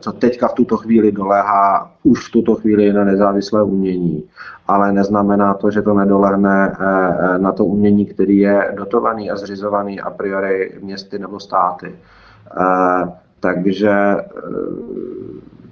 co 0.00 0.12
teďka 0.12 0.48
v 0.48 0.54
tuto 0.54 0.76
chvíli 0.76 1.12
doléhá 1.12 1.93
už 2.04 2.28
v 2.28 2.32
tuto 2.32 2.54
chvíli 2.54 2.92
na 2.92 3.04
nezávislé 3.04 3.62
umění 3.62 4.24
ale 4.68 4.92
neznamená 4.92 5.54
to, 5.54 5.70
že 5.70 5.82
to 5.82 5.94
nedolehne 5.94 6.72
eh, 6.72 6.84
eh, 6.84 7.38
na 7.38 7.52
to 7.52 7.64
umění, 7.64 8.06
který 8.06 8.38
je 8.38 8.74
dotovaný 8.76 9.30
a 9.30 9.36
zřizovaný 9.36 10.00
a 10.00 10.10
priori 10.10 10.78
městy 10.82 11.18
nebo 11.18 11.40
státy. 11.40 11.94
Eh, 12.60 13.12
takže 13.40 14.16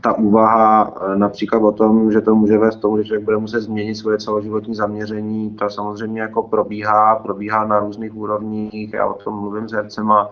ta 0.00 0.12
úvaha 0.12 0.94
například 1.14 1.62
o 1.62 1.72
tom, 1.72 2.12
že 2.12 2.20
to 2.20 2.34
může 2.34 2.58
vést 2.58 2.76
tomu, 2.76 2.98
že 2.98 3.04
člověk 3.04 3.24
bude 3.24 3.36
muset 3.36 3.60
změnit 3.60 3.94
svoje 3.94 4.18
celoživotní 4.18 4.74
zaměření, 4.74 5.50
to 5.50 5.70
samozřejmě 5.70 6.20
jako 6.20 6.42
probíhá, 6.42 7.16
probíhá 7.16 7.66
na 7.66 7.78
různých 7.78 8.16
úrovních, 8.16 8.92
já 8.92 9.06
o 9.06 9.14
tom 9.14 9.34
mluvím 9.34 9.68
s 9.68 9.72
hercema, 9.72 10.30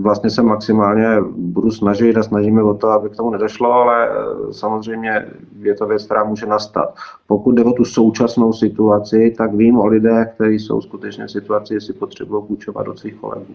vlastně 0.00 0.30
se 0.30 0.42
maximálně 0.42 1.06
budu 1.36 1.70
snažit 1.70 2.16
a 2.16 2.22
snažíme 2.22 2.62
o 2.62 2.74
to, 2.74 2.88
aby 2.88 3.10
k 3.10 3.16
tomu 3.16 3.30
nedošlo, 3.30 3.72
ale 3.72 4.08
eh, 4.08 4.52
samozřejmě 4.52 5.26
je 5.62 5.74
to 5.74 5.86
věc, 5.86 6.04
která 6.04 6.24
může 6.24 6.46
nastat. 6.46 6.94
Pokud 7.26 7.52
jde 7.52 7.64
o 7.64 7.72
tu 7.72 7.84
současnou 7.84 8.52
situaci, 8.52 9.34
tak 9.38 9.54
vím 9.54 9.78
o 9.78 9.86
lidech, 9.86 10.28
kteří 10.34 10.58
jsou 10.58 10.80
skutečně 10.80 11.26
v 11.26 11.30
situaci, 11.30 11.74
jestli 11.74 11.94
potřebují 11.94 12.44
půjčovat 12.44 12.88
od 12.88 12.98
svých 12.98 13.14
kolegů. 13.14 13.54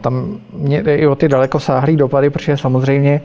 Tam 0.00 0.40
mě 0.52 0.82
jde 0.82 0.96
i 0.96 1.06
o 1.06 1.14
ty 1.14 1.28
dalekosáhlé 1.28 1.96
dopady, 1.96 2.30
protože 2.30 2.56
samozřejmě 2.56 3.20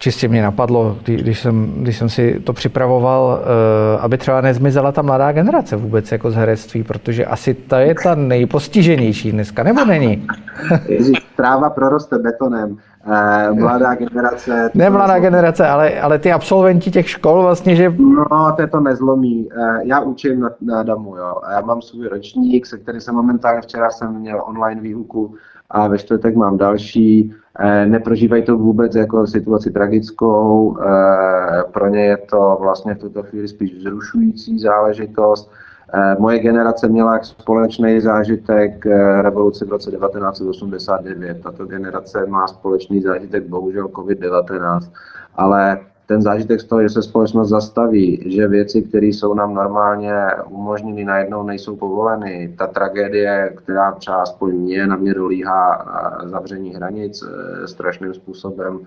čistě 0.00 0.28
mě 0.28 0.42
napadlo, 0.42 0.96
když 1.04 1.40
jsem, 1.40 1.72
když 1.76 1.98
jsem 1.98 2.08
si 2.08 2.40
to 2.44 2.52
připravoval, 2.52 3.40
eh, 3.40 4.00
aby 4.00 4.18
třeba 4.18 4.40
nezmizela 4.40 4.92
ta 4.92 5.02
mladá 5.02 5.32
generace 5.32 5.76
vůbec 5.76 6.12
jako 6.12 6.30
z 6.30 6.34
herectví, 6.34 6.82
protože 6.82 7.26
asi 7.26 7.54
ta 7.54 7.80
je 7.80 7.94
ta 8.02 8.14
nejpostiženější 8.14 9.32
dneska, 9.32 9.62
nebo 9.62 9.84
není? 9.84 10.26
Ježíš, 10.88 11.18
tráva 11.36 11.70
proroste 11.70 12.18
betonem. 12.18 12.76
Eh, 13.06 13.52
mladá 13.52 13.94
generace... 13.94 14.70
Ne 14.74 14.90
mladá 14.90 15.18
generace, 15.18 15.66
ale, 15.66 16.00
ale 16.00 16.18
ty 16.18 16.32
absolventi 16.32 16.90
těch 16.90 17.08
škol 17.08 17.42
vlastně, 17.42 17.76
že... 17.76 17.94
No, 17.98 18.52
to 18.56 18.62
je 18.62 18.68
to 18.68 18.80
nezlomí. 18.80 19.48
Eh, 19.52 19.80
já 19.82 20.00
učím 20.00 20.40
na, 20.40 20.50
na 20.60 20.80
Adamu, 20.80 21.16
jo. 21.16 21.34
Já 21.50 21.60
mám 21.60 21.82
svůj 21.82 22.08
ročník, 22.08 22.66
se 22.66 22.78
který 22.78 23.00
jsem 23.00 23.14
momentálně 23.14 23.60
včera 23.60 23.90
jsem 23.90 24.14
měl 24.14 24.42
online 24.46 24.80
výuku 24.80 25.34
a 25.70 25.88
ve 25.88 25.98
čtvrtek 25.98 26.36
mám 26.36 26.58
další. 26.58 27.34
Eh, 27.58 27.86
neprožívají 27.86 28.42
to 28.42 28.56
vůbec 28.56 28.94
jako 28.94 29.26
situaci 29.26 29.70
tragickou, 29.70 30.76
eh, 30.80 31.62
pro 31.72 31.88
ně 31.88 32.04
je 32.04 32.16
to 32.16 32.58
vlastně 32.60 32.94
v 32.94 32.98
tuto 32.98 33.22
chvíli 33.22 33.48
spíš 33.48 33.74
vzrušující 33.74 34.58
záležitost. 34.58 35.50
Eh, 35.94 36.16
moje 36.18 36.38
generace 36.38 36.88
měla 36.88 37.22
společný 37.22 38.00
zážitek 38.00 38.86
revoluce 39.20 39.64
v 39.64 39.68
roce 39.68 39.90
1989. 39.90 41.42
Tato 41.42 41.66
generace 41.66 42.26
má 42.26 42.46
společný 42.46 43.02
zážitek 43.02 43.48
bohužel 43.48 43.88
COVID-19, 43.88 44.90
ale 45.36 45.80
ten 46.10 46.22
zážitek 46.22 46.60
z 46.60 46.64
toho, 46.64 46.82
že 46.82 46.88
se 46.88 47.02
společnost 47.02 47.48
zastaví, 47.48 48.22
že 48.26 48.48
věci, 48.48 48.82
které 48.82 49.06
jsou 49.06 49.34
nám 49.34 49.54
normálně 49.54 50.14
umožněny, 50.48 51.04
najednou 51.04 51.42
nejsou 51.42 51.76
povoleny. 51.76 52.54
Ta 52.58 52.66
tragédie, 52.66 53.52
která 53.56 53.92
třeba 53.92 54.16
aspoň 54.16 54.54
mě 54.54 54.86
na 54.86 54.96
mě 54.96 55.14
dolíhá 55.14 55.86
zavření 56.24 56.74
hranic 56.74 57.22
e, 57.22 57.68
strašným 57.68 58.14
způsobem, 58.14 58.80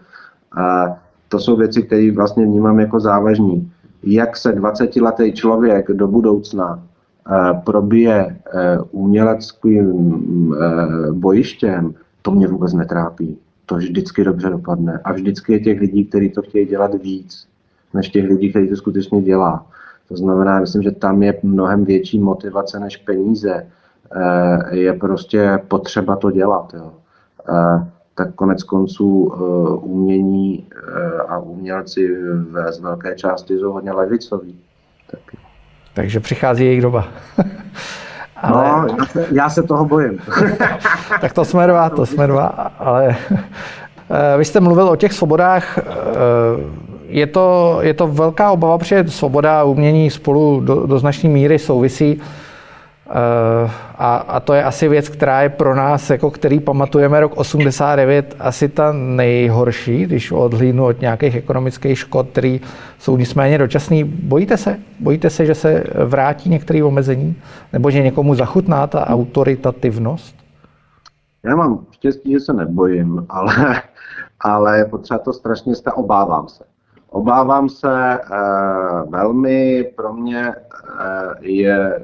to 1.30 1.40
jsou 1.40 1.56
věci, 1.56 1.84
které 1.84 2.12
vlastně 2.12 2.46
vnímám 2.46 2.80
jako 2.80 3.00
závažní. 3.00 3.72
Jak 4.04 4.38
se 4.38 4.56
20-letý 4.56 5.34
člověk 5.34 5.92
do 5.92 6.08
budoucna 6.08 6.84
probije 7.64 8.38
uměleckým 8.92 9.88
bojištěm, 11.12 11.94
to 12.22 12.32
mě 12.32 12.48
vůbec 12.48 12.74
netrápí 12.74 13.38
to 13.66 13.76
vždycky 13.76 14.24
dobře 14.24 14.50
dopadne. 14.50 15.00
A 15.04 15.12
vždycky 15.12 15.54
je 15.54 15.60
těch 15.60 15.80
lidí, 15.80 16.06
kteří 16.06 16.30
to 16.30 16.42
chtějí 16.42 16.66
dělat 16.66 16.94
víc, 16.94 17.48
než 17.94 18.10
těch 18.10 18.26
lidí, 18.26 18.50
kteří 18.50 18.70
to 18.70 18.76
skutečně 18.76 19.22
dělá. 19.22 19.66
To 20.08 20.18
znamená, 20.18 20.60
myslím, 20.60 20.84
že 20.84 20.92
tam 20.92 21.24
je 21.24 21.40
mnohem 21.44 21.86
větší 21.86 22.20
motivace 22.20 22.80
než 22.80 22.98
peníze. 22.98 23.68
Eh, 24.16 24.76
je 24.76 24.94
prostě 24.94 25.60
potřeba 25.68 26.16
to 26.16 26.32
dělat. 26.32 26.74
Jo. 26.74 26.94
Eh, 27.50 27.88
tak 28.16 28.34
konec 28.36 28.64
konců 28.64 29.34
eh, 29.34 29.38
umění 29.76 30.68
a 31.28 31.38
umělci 31.38 32.18
z 32.70 32.80
velké 32.80 33.16
části 33.16 33.58
jsou 33.58 33.72
hodně 33.72 33.92
levicoví. 33.92 34.60
Tak. 35.12 35.20
Takže 35.96 36.20
přichází 36.20 36.66
jejich 36.66 36.82
doba. 36.82 37.08
Ale... 38.44 38.64
No, 38.64 38.88
já 39.00 39.06
se, 39.06 39.28
já 39.32 39.50
se 39.50 39.64
toho 39.64 39.86
bojím. 39.86 40.20
tak 41.22 41.34
to 41.34 41.46
jsme 41.46 41.68
dva, 41.68 41.90
to 41.90 42.06
jsme 42.06 42.28
dva, 42.28 42.46
ale 42.80 43.16
eh, 44.10 44.38
vy 44.38 44.46
jste 44.46 44.60
mluvil 44.60 44.90
o 44.90 44.96
těch 44.96 45.14
svobodách. 45.14 45.78
Eh, 45.78 45.84
je 47.08 47.28
to, 47.28 47.78
je 47.82 47.94
to 47.94 48.08
velká 48.08 48.52
obava, 48.52 48.78
protože 48.78 49.04
svoboda 49.08 49.60
a 49.60 49.64
umění 49.64 50.10
spolu 50.10 50.60
do, 50.60 50.86
do 50.86 51.00
značné 51.00 51.30
míry 51.30 51.60
souvisí. 51.60 52.22
A, 53.10 54.16
a 54.16 54.40
to 54.40 54.54
je 54.54 54.64
asi 54.64 54.88
věc, 54.88 55.10
která 55.10 55.42
je 55.42 55.50
pro 55.50 55.76
nás, 55.76 56.10
jako 56.10 56.32
který 56.32 56.60
pamatujeme 56.60 57.20
rok 57.20 57.38
89, 57.38 58.36
asi 58.40 58.70
ta 58.70 58.92
nejhorší, 58.92 60.06
když 60.06 60.32
odhlídnu 60.32 60.86
od 60.86 61.02
nějakých 61.02 61.36
ekonomických 61.36 62.00
škod, 62.00 62.28
které 62.32 62.58
jsou 63.00 63.18
nicméně 63.18 63.58
dočasný. 63.58 64.04
Bojíte 64.04 64.58
se? 64.58 64.80
Bojíte 65.00 65.30
se, 65.30 65.46
že 65.46 65.56
se 65.56 65.84
vrátí 66.06 66.50
některé 66.50 66.84
omezení? 66.84 67.36
Nebo 67.74 67.92
že 67.92 68.04
někomu 68.04 68.36
zachutná 68.36 68.88
ta 68.88 69.08
autoritativnost? 69.08 70.36
Já 71.44 71.56
mám 71.56 71.86
štěstí, 71.92 72.32
že 72.32 72.40
se 72.40 72.54
nebojím, 72.54 73.26
ale, 73.30 73.82
ale 74.40 74.86
potřeba 74.86 75.18
to 75.18 75.34
strašně 75.34 75.76
stát. 75.76 75.94
Obávám 75.98 76.48
se. 76.48 76.64
Obávám 77.10 77.70
se 77.70 78.14
eh, 78.14 78.20
velmi, 79.10 79.92
pro 79.96 80.14
mě 80.14 80.48
eh, 80.48 81.34
je 81.42 82.02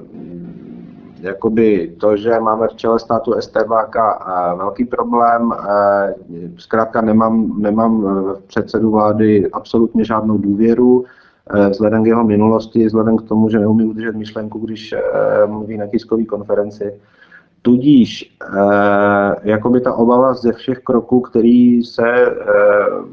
jakoby 1.21 1.95
to, 1.99 2.17
že 2.17 2.39
máme 2.39 2.67
v 2.67 2.75
čele 2.75 2.99
státu 2.99 3.33
STBK 3.39 3.95
eh, 3.95 4.55
velký 4.55 4.85
problém. 4.85 5.53
Eh, 5.53 6.13
zkrátka 6.57 7.01
nemám, 7.01 7.61
nemám 7.61 8.01
v 8.01 8.41
předsedu 8.47 8.91
vlády 8.91 9.49
absolutně 9.51 10.05
žádnou 10.05 10.37
důvěru 10.37 11.05
eh, 11.49 11.69
vzhledem 11.69 12.03
k 12.03 12.07
jeho 12.07 12.23
minulosti, 12.23 12.85
vzhledem 12.85 13.17
k 13.17 13.27
tomu, 13.27 13.49
že 13.49 13.59
neumí 13.59 13.85
udržet 13.85 14.15
myšlenku, 14.15 14.59
když 14.59 14.95
mluví 15.45 15.77
na 15.77 15.87
tiskové 15.87 16.25
konferenci. 16.25 16.93
Tudíž 17.61 18.37
jakoby 19.43 19.81
ta 19.81 19.93
obava 19.93 20.33
ze 20.33 20.53
všech 20.53 20.79
kroků, 20.79 21.21
který 21.21 21.83
se 21.83 22.35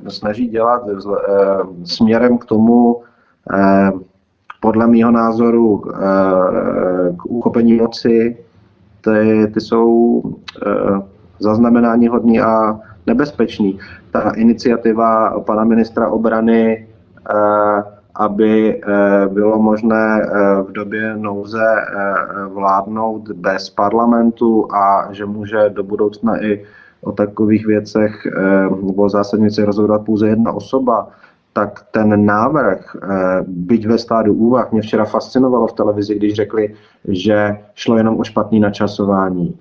snaží 0.09 0.49
dělat 0.49 0.83
směrem 1.85 2.39
k 2.39 2.45
tomu, 2.45 3.03
podle 4.67 4.87
mého 4.87 5.11
názoru 5.11 5.83
eh, 5.87 5.99
k 7.17 7.27
uchopení 7.27 7.73
moci, 7.75 8.37
ty, 9.01 9.47
ty 9.55 9.61
jsou 9.61 10.23
eh, 10.67 11.03
zaznamenání 11.39 12.09
hodný 12.09 12.41
a 12.41 12.81
nebezpečný. 13.07 13.79
Ta 14.11 14.31
iniciativa 14.31 15.41
pana 15.41 15.65
ministra 15.65 16.09
obrany, 16.11 16.87
eh, 17.31 17.83
aby 18.15 18.81
bylo 19.29 19.59
možné 19.63 20.27
v 20.69 20.73
době 20.73 21.17
nouze 21.17 21.67
vládnout 22.49 23.31
bez 23.31 23.71
parlamentu 23.71 24.73
a 24.73 25.13
že 25.13 25.27
může 25.27 25.69
do 25.69 25.83
budoucna 25.85 26.43
i 26.45 26.65
o 27.01 27.13
takových 27.13 27.67
věcech 27.67 28.27
nebo 28.83 29.09
zásadně 29.09 29.49
rozhodovat 29.65 30.05
pouze 30.05 30.29
jedna 30.29 30.53
osoba, 30.53 31.09
tak 31.57 31.87
ten 31.91 32.27
návrh, 32.27 32.97
eh, 32.97 33.45
byť 33.49 33.87
ve 33.87 33.99
stádu 33.99 34.35
úvah, 34.35 34.73
mě 34.73 34.83
včera 34.83 35.05
fascinovalo 35.05 35.67
v 35.67 35.73
televizi, 35.73 36.15
když 36.15 36.35
řekli, 36.35 36.75
že 37.09 37.59
šlo 37.75 37.97
jenom 37.97 38.21
o 38.21 38.25
špatný 38.25 38.61
načasování. 38.61 39.57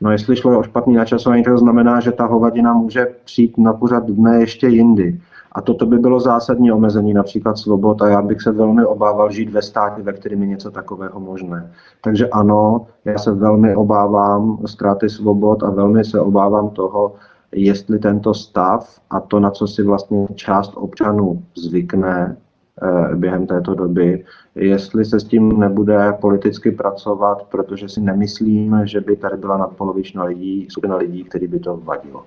No 0.00 0.10
jestli 0.10 0.36
šlo 0.36 0.58
o 0.58 0.62
špatný 0.62 0.94
načasování, 0.94 1.42
to 1.44 1.58
znamená, 1.58 2.00
že 2.00 2.12
ta 2.12 2.26
hovadina 2.26 2.74
může 2.74 3.06
přijít 3.24 3.58
na 3.58 3.72
pořad 3.72 4.10
dne 4.10 4.40
ještě 4.40 4.66
jindy. 4.68 5.20
A 5.52 5.60
toto 5.60 5.86
by 5.86 5.98
bylo 5.98 6.20
zásadní 6.20 6.72
omezení 6.72 7.14
například 7.14 7.58
svobod 7.58 8.02
a 8.02 8.08
já 8.08 8.22
bych 8.22 8.42
se 8.42 8.52
velmi 8.52 8.84
obával 8.84 9.30
žít 9.30 9.50
ve 9.50 9.62
státě, 9.62 10.02
ve 10.02 10.12
kterém 10.12 10.42
je 10.42 10.48
něco 10.48 10.70
takového 10.70 11.20
možné. 11.20 11.70
Takže 12.02 12.28
ano, 12.28 12.86
já 13.04 13.18
se 13.18 13.32
velmi 13.32 13.76
obávám 13.76 14.58
ztráty 14.66 15.10
svobod 15.10 15.62
a 15.62 15.70
velmi 15.70 16.04
se 16.04 16.20
obávám 16.20 16.70
toho, 16.70 17.14
jestli 17.52 17.98
tento 17.98 18.34
stav 18.34 19.00
a 19.10 19.20
to, 19.20 19.40
na 19.40 19.50
co 19.50 19.66
si 19.66 19.82
vlastně 19.82 20.26
část 20.34 20.72
občanů 20.74 21.42
zvykne 21.56 22.36
eh, 22.82 23.16
během 23.16 23.46
této 23.46 23.74
doby, 23.74 24.24
jestli 24.54 25.04
se 25.04 25.20
s 25.20 25.24
tím 25.24 25.60
nebude 25.60 26.12
politicky 26.20 26.70
pracovat, 26.70 27.42
protože 27.50 27.88
si 27.88 28.00
nemyslím, 28.00 28.80
že 28.84 29.00
by 29.00 29.16
tady 29.16 29.36
byla 29.36 29.56
nadpolovičná 29.56 30.24
lidí, 30.24 30.66
skupina 30.70 30.96
lidí, 30.96 31.24
který 31.24 31.46
by 31.46 31.58
to 31.58 31.76
vadilo. 31.76 32.24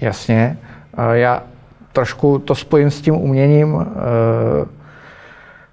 Jasně. 0.00 0.58
Já 1.12 1.42
trošku 1.92 2.38
to 2.38 2.54
spojím 2.54 2.90
s 2.90 3.00
tím 3.00 3.14
uměním. 3.14 3.76
Eh, 3.80 4.66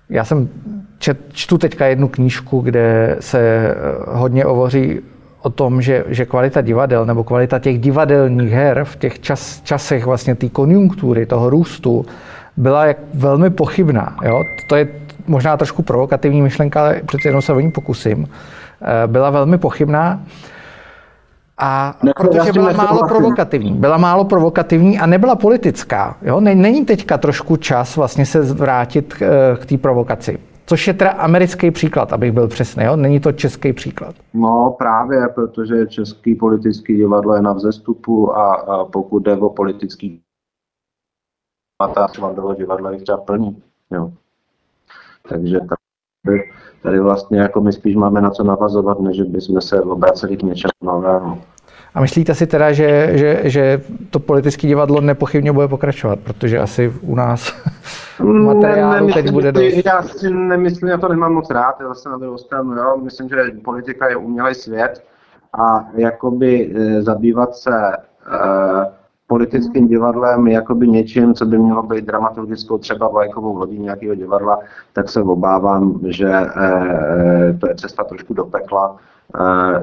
já 0.09 0.25
jsem 0.25 0.49
čet, 0.97 1.17
čtu 1.31 1.57
teďka 1.57 1.85
jednu 1.85 2.07
knížku, 2.07 2.59
kde 2.59 3.17
se 3.19 3.39
eh, 3.39 3.75
hodně 4.07 4.43
hovoří 4.43 4.99
o 5.41 5.50
tom, 5.50 5.81
že, 5.81 6.03
že 6.08 6.25
kvalita 6.25 6.62
divadel 6.62 7.05
nebo 7.05 7.24
kvalita 7.24 7.60
těch 7.60 7.79
divadelních 7.79 8.51
her 8.51 8.84
v 8.84 8.96
těch 8.96 9.19
čas, 9.19 9.62
časech 9.62 10.05
vlastně 10.05 10.36
té 10.36 10.50
konjunktury, 10.50 11.25
toho 11.25 11.50
růstu, 11.50 12.05
byla 12.58 12.86
jak 12.86 12.98
velmi 13.13 13.50
pochybná. 13.50 14.15
Jo? 14.24 14.43
To 14.69 14.75
je 14.75 14.88
možná 15.27 15.58
trošku 15.58 15.81
provokativní 15.81 16.41
myšlenka, 16.41 16.81
ale 16.81 17.01
přece 17.05 17.27
jenom 17.27 17.41
se 17.41 17.53
o 17.53 17.60
ní 17.60 17.72
pokusím. 17.72 18.28
Eh, 18.82 19.08
byla 19.08 19.30
velmi 19.30 19.58
pochybná. 19.58 20.19
A 21.58 21.97
ne, 22.04 22.12
protože 22.15 22.54
byla 22.54 22.71
málo 22.71 23.08
provokativní. 23.08 23.73
Byla 23.73 23.97
málo 23.97 24.23
provokativní 24.23 24.99
a 24.99 25.06
nebyla 25.06 25.36
politická. 25.36 26.15
Jo? 26.21 26.39
Není 26.39 26.86
teďka 26.86 27.17
trošku 27.17 27.56
čas 27.56 27.95
vlastně 27.95 28.25
se 28.25 28.41
vrátit 28.41 29.13
k, 29.13 29.21
eh, 29.21 29.58
k 29.58 29.65
té 29.65 29.78
provokaci. 29.78 30.39
Což 30.69 30.88
je 30.88 30.93
teda 30.93 31.12
americký 31.12 31.71
příklad, 31.71 32.13
abych 32.13 32.32
byl 32.32 32.47
přesný, 32.47 32.84
jo? 32.84 32.95
není 32.95 33.19
to 33.19 33.32
český 33.32 33.73
příklad. 33.73 34.15
No 34.34 34.75
právě, 34.77 35.27
protože 35.36 35.88
český 35.88 36.36
politický 36.36 36.95
divadlo 36.95 37.36
je 37.36 37.41
na 37.41 37.53
vzestupu 37.53 38.38
a, 38.38 38.55
a 38.55 38.86
pokud 38.86 39.19
jde 39.19 39.38
o 39.38 39.49
politický 39.49 40.21
Švandrovo 42.13 42.53
divadlo 42.53 42.91
je 42.91 43.01
třeba 43.01 43.17
plný. 43.17 43.63
Jo. 43.91 44.12
Takže 45.29 45.60
tady, 46.25 46.51
tady 46.84 46.99
vlastně 46.99 47.39
jako 47.39 47.62
my 47.62 47.73
spíš 47.73 47.95
máme 47.95 48.21
na 48.21 48.29
co 48.29 48.43
navazovat, 48.43 48.99
než 48.99 49.21
bychom 49.21 49.62
se 49.62 49.82
obraceli 49.82 50.38
k 50.38 50.43
něčemu 50.43 50.71
novému. 50.84 51.41
A 51.93 52.02
myslíte 52.02 52.36
si 52.36 52.47
teda, 52.47 52.71
že, 52.71 53.17
že, 53.17 53.41
že 53.43 53.82
to 54.10 54.19
politické 54.19 54.67
divadlo 54.67 55.02
nepochybně 55.02 55.52
bude 55.52 55.67
pokračovat, 55.67 56.19
protože 56.19 56.60
asi 56.60 56.93
u 57.02 57.15
nás 57.15 57.54
materiálu 58.23 59.08
ne, 59.08 59.13
teď 59.13 59.32
bude 59.32 59.52
dost. 59.52 59.86
Já 59.86 60.02
si 60.02 60.30
nemyslím, 60.30 60.89
já 60.89 60.97
to 60.97 61.08
nemám 61.08 61.34
moc 61.34 61.49
rád, 61.49 61.75
já 61.82 61.88
zase 61.88 62.10
na 62.10 62.17
druhou 62.17 62.38
stranu, 62.38 62.73
jo. 62.73 62.97
myslím, 63.04 63.30
že 63.30 63.36
politika 63.63 64.10
je 64.10 64.15
umělý 64.15 64.56
svět 64.56 65.04
a 65.60 65.88
jakoby 65.93 66.71
e, 66.75 67.02
zabývat 67.02 67.56
se 67.56 67.71
e, 67.71 67.99
politickým 69.28 69.88
divadlem 69.88 70.47
jakoby 70.47 70.88
něčím, 70.88 71.34
co 71.34 71.45
by 71.45 71.58
mělo 71.58 71.84
být 71.84 72.06
dramaturgickou 72.06 72.78
třeba 72.78 73.08
vlajkovou 73.08 73.58
lodí 73.58 73.80
nějakého 73.80 74.15
divadla, 74.15 74.60
tak 74.93 75.10
se 75.10 75.21
obávám, 75.21 75.99
že 76.08 76.28
e, 76.28 76.45
e 77.49 77.54
to 77.54 77.69
je 77.69 77.75
cesta 77.75 78.04
trošku 78.04 78.34
do 78.34 78.45
pekla 78.45 78.97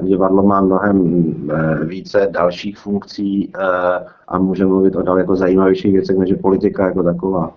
divadlo 0.01 0.43
má 0.43 0.61
mnohem 0.61 1.25
eh, 1.51 1.85
více 1.85 2.27
dalších 2.31 2.77
funkcí 2.77 3.51
eh, 3.55 4.05
a 4.27 4.37
může 4.37 4.65
mluvit 4.65 4.95
o 4.95 5.01
daleko 5.01 5.35
zajímavějších 5.35 5.93
věcech, 5.93 6.17
než 6.17 6.29
je 6.29 6.35
politika 6.35 6.85
jako 6.85 7.03
taková. 7.03 7.53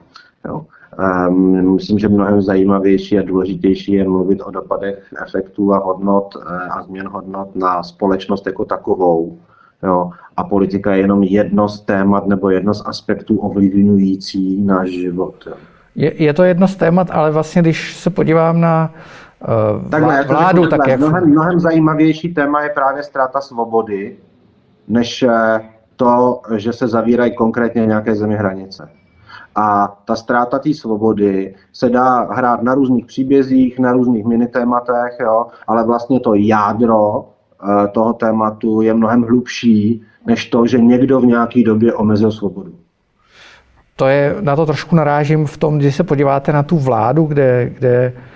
Jo. 0.49 0.65
Um, 1.29 1.75
myslím, 1.75 1.99
že 1.99 2.09
mnohem 2.09 2.43
zajímavější 2.43 3.19
a 3.19 3.23
důležitější 3.23 3.93
je 3.93 4.09
mluvit 4.09 4.43
o 4.45 4.51
dopadech 4.51 5.15
efektů 5.27 5.75
a 5.75 5.79
hodnot 5.79 6.35
eh, 6.37 6.69
a 6.71 6.83
změn 6.83 7.09
hodnot 7.09 7.57
na 7.57 7.83
společnost 7.83 8.47
jako 8.47 8.65
takovou. 8.65 9.39
Jo. 9.83 10.11
A 10.37 10.45
politika 10.45 10.95
je 10.95 11.01
jenom 11.01 11.23
jedno 11.23 11.69
z 11.69 11.81
témat 11.81 12.27
nebo 12.27 12.51
jedno 12.51 12.75
z 12.75 12.83
aspektů 12.87 13.39
ovlivňující 13.39 14.63
náš 14.63 14.91
život. 14.91 15.35
Jo. 15.47 15.55
Je, 15.95 16.23
je 16.23 16.33
to 16.33 16.43
jedno 16.43 16.69
z 16.69 16.77
témat, 16.77 17.11
ale 17.11 17.31
vlastně, 17.31 17.63
když 17.63 17.97
se 17.97 18.11
podívám 18.11 18.61
na 18.61 18.91
uh, 18.95 19.01
takhle, 19.91 20.25
vládu, 20.25 20.67
tak 20.67 20.81
jak... 20.89 21.01
Mnohem, 21.01 21.31
mnohem 21.31 21.61
zajímavější 21.61 22.35
téma 22.35 22.63
je 22.63 22.71
právě 22.71 23.03
ztráta 23.03 23.41
svobody, 23.41 24.17
než 24.89 25.23
eh, 25.23 25.61
to, 25.97 26.41
že 26.57 26.73
se 26.73 26.89
zavírají 26.89 27.35
konkrétně 27.35 27.87
nějaké 27.87 28.15
zemi 28.15 28.37
hranice. 28.37 28.89
A 29.55 29.97
ta 30.05 30.17
ztráta 30.17 30.59
té 30.59 30.75
svobody 30.75 31.55
se 31.73 31.91
dá 31.91 32.33
hrát 32.33 32.63
na 32.63 32.75
různých 32.75 33.07
příbězích, 33.07 33.79
na 33.79 33.93
různých 33.93 34.25
minitématech, 34.25 35.17
jo, 35.21 35.47
ale 35.67 35.87
vlastně 35.87 36.21
to 36.21 36.35
jádro 36.35 37.19
uh, 37.19 37.87
toho 37.93 38.13
tématu 38.13 38.81
je 38.81 38.95
mnohem 38.95 39.23
hlubší, 39.23 40.03
než 40.27 40.47
to, 40.47 40.67
že 40.67 40.79
někdo 40.79 41.21
v 41.21 41.27
nějaké 41.27 41.63
době 41.63 41.95
omezil 41.95 42.33
svobodu. 42.33 42.73
To 43.97 44.07
je, 44.07 44.37
na 44.41 44.57
to 44.57 44.67
trošku 44.67 44.97
narážím 44.97 45.47
v 45.47 45.57
tom, 45.57 45.79
když 45.79 45.97
se 45.97 46.05
podíváte 46.05 46.53
na 46.53 46.63
tu 46.63 46.79
vládu, 46.79 47.25
kde, 47.25 47.71
kde 47.79 48.13
Eh, 48.13 48.30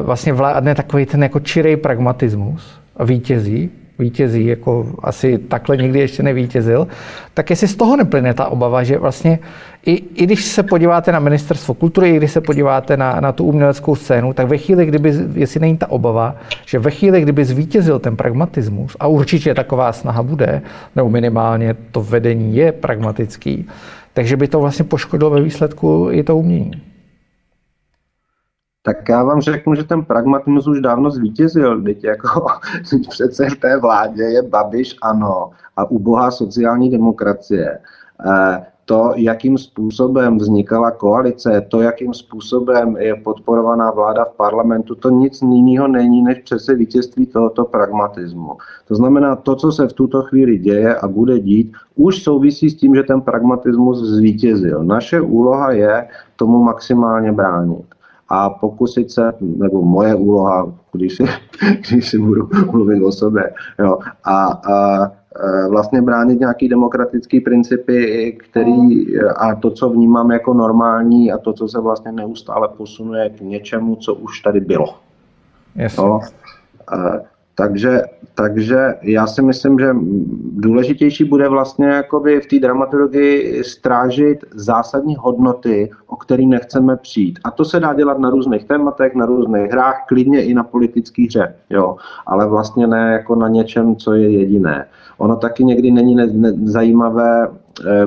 vlastně 0.00 0.32
vládne 0.32 0.74
takový 0.74 1.06
ten 1.06 1.22
jako 1.22 1.40
čirej 1.40 1.76
pragmatismus 1.76 2.80
a 2.96 3.04
vítězí, 3.04 3.70
vítězí, 3.98 4.46
jako 4.46 4.86
asi 5.02 5.38
takhle 5.38 5.76
nikdy 5.76 5.98
ještě 5.98 6.22
nevítězil, 6.22 6.88
tak 7.34 7.50
jestli 7.50 7.68
z 7.68 7.76
toho 7.76 7.96
neplyne 7.96 8.34
ta 8.34 8.46
obava, 8.48 8.82
že 8.82 8.98
vlastně 8.98 9.38
i, 9.86 9.92
i 9.92 10.26
když 10.26 10.44
se 10.44 10.62
podíváte 10.62 11.12
na 11.12 11.18
ministerstvo 11.18 11.74
kultury, 11.74 12.10
i 12.10 12.16
když 12.16 12.32
se 12.32 12.40
podíváte 12.40 12.96
na, 12.96 13.20
na 13.20 13.32
tu 13.32 13.44
uměleckou 13.44 13.96
scénu, 13.96 14.32
tak 14.32 14.46
ve 14.46 14.58
chvíli, 14.58 14.86
kdyby, 14.86 15.14
jestli 15.34 15.60
není 15.60 15.76
ta 15.76 15.90
obava, 15.90 16.36
že 16.66 16.78
ve 16.78 16.90
chvíli, 16.90 17.20
kdyby 17.20 17.44
zvítězil 17.44 17.98
ten 17.98 18.16
pragmatismus, 18.16 18.96
a 19.00 19.06
určitě 19.06 19.54
taková 19.54 19.92
snaha 19.92 20.22
bude, 20.22 20.62
nebo 20.96 21.08
minimálně 21.10 21.76
to 21.92 22.02
vedení 22.02 22.56
je 22.56 22.72
pragmatický, 22.72 23.66
takže 24.12 24.36
by 24.36 24.48
to 24.48 24.60
vlastně 24.60 24.84
poškodilo 24.84 25.30
ve 25.30 25.42
výsledku 25.42 26.08
i 26.10 26.22
to 26.22 26.36
umění. 26.36 26.82
Tak 28.82 29.08
já 29.08 29.22
vám 29.22 29.40
řeknu, 29.40 29.74
že 29.74 29.84
ten 29.84 30.04
pragmatismus 30.04 30.66
už 30.66 30.80
dávno 30.80 31.10
zvítězil. 31.10 31.82
Teď 31.82 32.04
jako 32.04 32.46
přece 33.08 33.50
v 33.50 33.56
té 33.56 33.80
vládě 33.80 34.22
je 34.22 34.42
Babiš 34.42 34.96
ano 35.02 35.50
a 35.76 35.90
ubohá 35.90 36.30
sociální 36.30 36.90
demokracie. 36.90 37.78
Eh, 38.26 38.66
to, 38.84 39.12
jakým 39.16 39.58
způsobem 39.58 40.38
vznikala 40.38 40.90
koalice, 40.90 41.66
to, 41.68 41.80
jakým 41.80 42.14
způsobem 42.14 42.96
je 42.96 43.14
podporovaná 43.14 43.90
vláda 43.90 44.24
v 44.24 44.36
parlamentu, 44.36 44.94
to 44.94 45.10
nic 45.10 45.42
jiného 45.42 45.88
není, 45.88 46.22
než 46.22 46.38
přece 46.38 46.74
vítězství 46.74 47.26
tohoto 47.26 47.64
pragmatismu. 47.64 48.56
To 48.88 48.94
znamená, 48.94 49.36
to, 49.36 49.56
co 49.56 49.72
se 49.72 49.88
v 49.88 49.92
tuto 49.92 50.22
chvíli 50.22 50.58
děje 50.58 50.96
a 50.96 51.08
bude 51.08 51.38
dít, 51.38 51.72
už 51.96 52.22
souvisí 52.22 52.70
s 52.70 52.76
tím, 52.76 52.94
že 52.94 53.02
ten 53.02 53.20
pragmatismus 53.20 53.98
zvítězil. 53.98 54.84
Naše 54.84 55.20
úloha 55.20 55.72
je 55.72 56.08
tomu 56.36 56.62
maximálně 56.62 57.32
bránit 57.32 57.97
a 58.28 58.50
pokusit 58.50 59.10
se, 59.10 59.32
nebo 59.40 59.82
moje 59.82 60.14
úloha, 60.14 60.72
když 60.92 61.16
si, 61.16 61.24
když 61.90 62.10
si 62.10 62.18
budu 62.18 62.48
mluvit 62.72 63.02
o 63.02 63.12
sobě, 63.12 63.52
jo, 63.78 63.98
a, 64.24 64.44
a 64.46 65.10
Eh, 65.40 65.68
vlastně 65.68 66.02
bránit 66.02 66.40
nějaký 66.40 66.68
demokratický 66.68 67.40
principy, 67.40 68.32
který 68.32 69.18
a 69.36 69.54
to, 69.54 69.70
co 69.70 69.88
vnímám 69.90 70.30
jako 70.30 70.54
normální 70.54 71.32
a 71.32 71.38
to, 71.38 71.52
co 71.52 71.68
se 71.68 71.80
vlastně 71.80 72.12
neustále 72.12 72.68
posunuje 72.68 73.30
k 73.30 73.40
něčemu, 73.40 73.96
co 73.96 74.14
už 74.14 74.40
tady 74.40 74.60
bylo. 74.60 74.94
Yes. 75.76 75.96
No, 75.96 76.20
takže, 77.58 78.02
takže 78.34 78.94
já 79.02 79.26
si 79.26 79.42
myslím, 79.42 79.78
že 79.78 79.96
důležitější 80.52 81.24
bude 81.24 81.48
vlastně 81.48 81.86
jakoby 81.86 82.40
v 82.40 82.46
té 82.46 82.58
dramaturgii 82.58 83.64
strážit 83.64 84.44
zásadní 84.54 85.16
hodnoty, 85.18 85.90
o 86.06 86.16
které 86.16 86.42
nechceme 86.46 86.96
přijít. 86.96 87.38
A 87.44 87.50
to 87.50 87.64
se 87.64 87.80
dá 87.80 87.94
dělat 87.94 88.18
na 88.18 88.30
různých 88.30 88.64
tématech, 88.64 89.14
na 89.14 89.26
různých 89.26 89.70
hrách, 89.70 90.04
klidně 90.08 90.42
i 90.42 90.54
na 90.54 90.64
politické 90.64 91.24
hře, 91.24 91.54
jo. 91.70 91.96
ale 92.26 92.46
vlastně 92.46 92.86
ne 92.86 93.12
jako 93.12 93.34
na 93.34 93.48
něčem, 93.48 93.96
co 93.96 94.14
je 94.14 94.30
jediné. 94.30 94.86
Ono 95.18 95.36
taky 95.36 95.64
někdy 95.64 95.90
není 95.90 96.14
ne, 96.14 96.26
ne, 96.26 96.52
zajímavé 96.64 97.48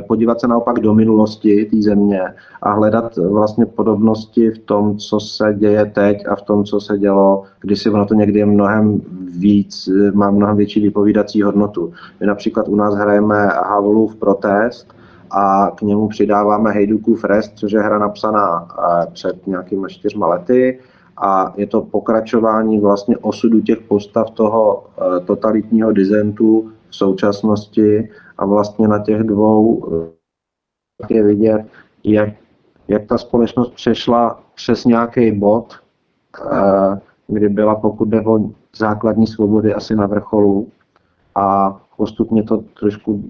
podívat 0.08 0.40
se 0.40 0.48
naopak 0.48 0.80
do 0.80 0.94
minulosti 0.94 1.66
té 1.66 1.82
země 1.82 2.22
a 2.62 2.72
hledat 2.74 3.16
vlastně 3.16 3.66
podobnosti 3.66 4.52
v 4.52 4.60
tom, 4.60 4.98
co 4.98 5.20
se 5.20 5.54
děje 5.58 5.86
teď 5.86 6.28
a 6.28 6.36
v 6.36 6.42
tom, 6.42 6.64
co 6.64 6.80
se 6.80 6.98
dělo, 6.98 7.44
když 7.62 7.82
si 7.82 7.90
ono 7.90 8.06
to 8.06 8.14
někdy 8.14 8.40
je 8.40 8.46
mnohem 8.46 9.02
víc, 9.40 9.88
eh, 9.88 10.12
má 10.12 10.32
mnohem 10.32 10.58
větší 10.58 10.82
vypovídací 10.82 11.42
hodnotu. 11.42 11.94
My 12.20 12.26
například 12.26 12.68
u 12.68 12.76
nás 12.76 12.96
hrajeme 12.96 13.48
Havlův 13.48 14.16
protest, 14.16 14.94
a 15.34 15.72
k 15.76 15.82
němu 15.82 16.08
přidáváme 16.08 16.72
Hejdukův 16.72 17.24
rest, 17.24 17.52
což 17.56 17.72
je 17.72 17.80
hra 17.80 18.00
napsaná 18.00 18.68
eh, 18.68 19.08
před 19.14 19.48
nějakými 19.48 19.88
čtyřma 19.88 20.28
lety 20.28 20.80
a 21.18 21.54
je 21.58 21.68
to 21.68 21.82
pokračování 21.82 22.80
vlastně 22.80 23.18
osudu 23.18 23.62
těch 23.62 23.80
postav 23.80 24.30
toho 24.30 24.84
totalitního 25.26 25.92
dizentu 25.92 26.72
v 26.90 26.96
současnosti 26.96 28.10
a 28.38 28.46
vlastně 28.46 28.88
na 28.88 29.00
těch 29.00 29.24
dvou 29.24 29.90
eh, 31.04 31.14
je 31.14 31.24
vidět, 31.24 31.66
jak, 32.04 32.30
jak 32.88 33.06
ta 33.06 33.18
společnost 33.18 33.74
přešla 33.74 34.44
přes 34.56 34.86
nějaký 34.86 35.32
bod, 35.32 35.74
eh, 36.52 37.00
kdy 37.28 37.50
byla, 37.50 37.76
pokud 37.76 38.06
jde 38.06 38.22
o 38.22 38.40
základní 38.76 39.28
svobody, 39.28 39.74
asi 39.74 39.96
na 39.96 40.08
vrcholu 40.08 40.68
a 41.36 41.78
postupně 41.98 42.44
to 42.44 42.58
trošku 42.58 43.24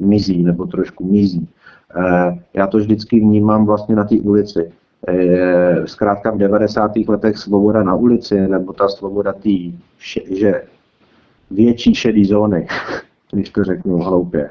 mizí, 0.00 0.44
nebo 0.44 0.66
trošku 0.66 1.04
mizí. 1.04 1.48
Eh, 1.96 2.38
já 2.54 2.66
to 2.66 2.78
vždycky 2.78 3.20
vnímám 3.20 3.66
vlastně 3.66 3.96
na 3.96 4.04
té 4.04 4.16
ulici. 4.16 4.72
Zkrátka 5.84 6.30
v 6.30 6.38
90. 6.38 7.08
letech 7.08 7.38
svoboda 7.38 7.82
na 7.82 7.94
ulici, 7.94 8.48
nebo 8.48 8.72
ta 8.72 8.88
svoboda 8.88 9.32
tý, 9.32 9.78
že 10.30 10.62
větší 11.50 11.94
šedý 11.94 12.24
zóny, 12.24 12.66
když 13.32 13.50
to 13.50 13.64
řeknu 13.64 13.96
hloupě. 13.98 14.50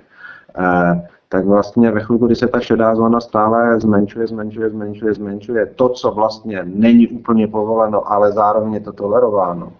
Eh, 0.60 1.08
tak 1.30 1.46
vlastně 1.46 1.92
ve 1.92 2.00
chvíli, 2.00 2.26
kdy 2.26 2.36
se 2.36 2.48
ta 2.48 2.60
šedá 2.60 2.96
zóna 2.96 3.20
stále 3.20 3.80
zmenšuje, 3.80 4.28
zmenšuje, 4.28 4.70
zmenšuje, 4.70 5.14
zmenšuje, 5.14 5.66
to, 5.66 5.90
co 5.90 6.12
vlastně 6.12 6.62
není 6.66 7.08
úplně 7.08 7.48
povoleno, 7.48 8.12
ale 8.12 8.32
zároveň 8.32 8.74
je 8.74 8.80
to 8.80 8.94
tolerováno, 8.94 9.74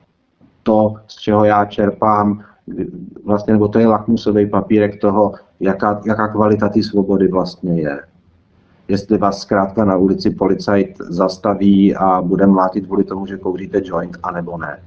to, 0.64 0.96
z 1.08 1.16
čeho 1.16 1.46
já 1.46 1.66
čerpám, 1.66 2.44
vlastně, 3.26 3.54
nebo 3.54 3.68
to 3.68 3.80
je 3.80 3.88
lakmusový 3.88 4.50
papírek 4.50 5.02
toho, 5.02 5.34
jaká, 5.60 6.02
jaká 6.06 6.28
kvalita 6.28 6.70
té 6.70 6.84
svobody 6.84 7.28
vlastně 7.28 7.82
je. 7.82 8.00
Jestli 8.88 9.18
vás 9.18 9.40
zkrátka 9.40 9.86
na 9.86 9.98
ulici 9.98 10.30
policajt 10.30 10.98
zastaví 10.98 11.96
a 11.96 12.22
bude 12.22 12.48
mlátit 12.48 12.86
kvůli 12.86 13.04
tomu, 13.04 13.26
že 13.26 13.38
kouříte 13.38 13.82
joint, 13.84 14.18
anebo 14.24 14.58
ne. 14.58 14.80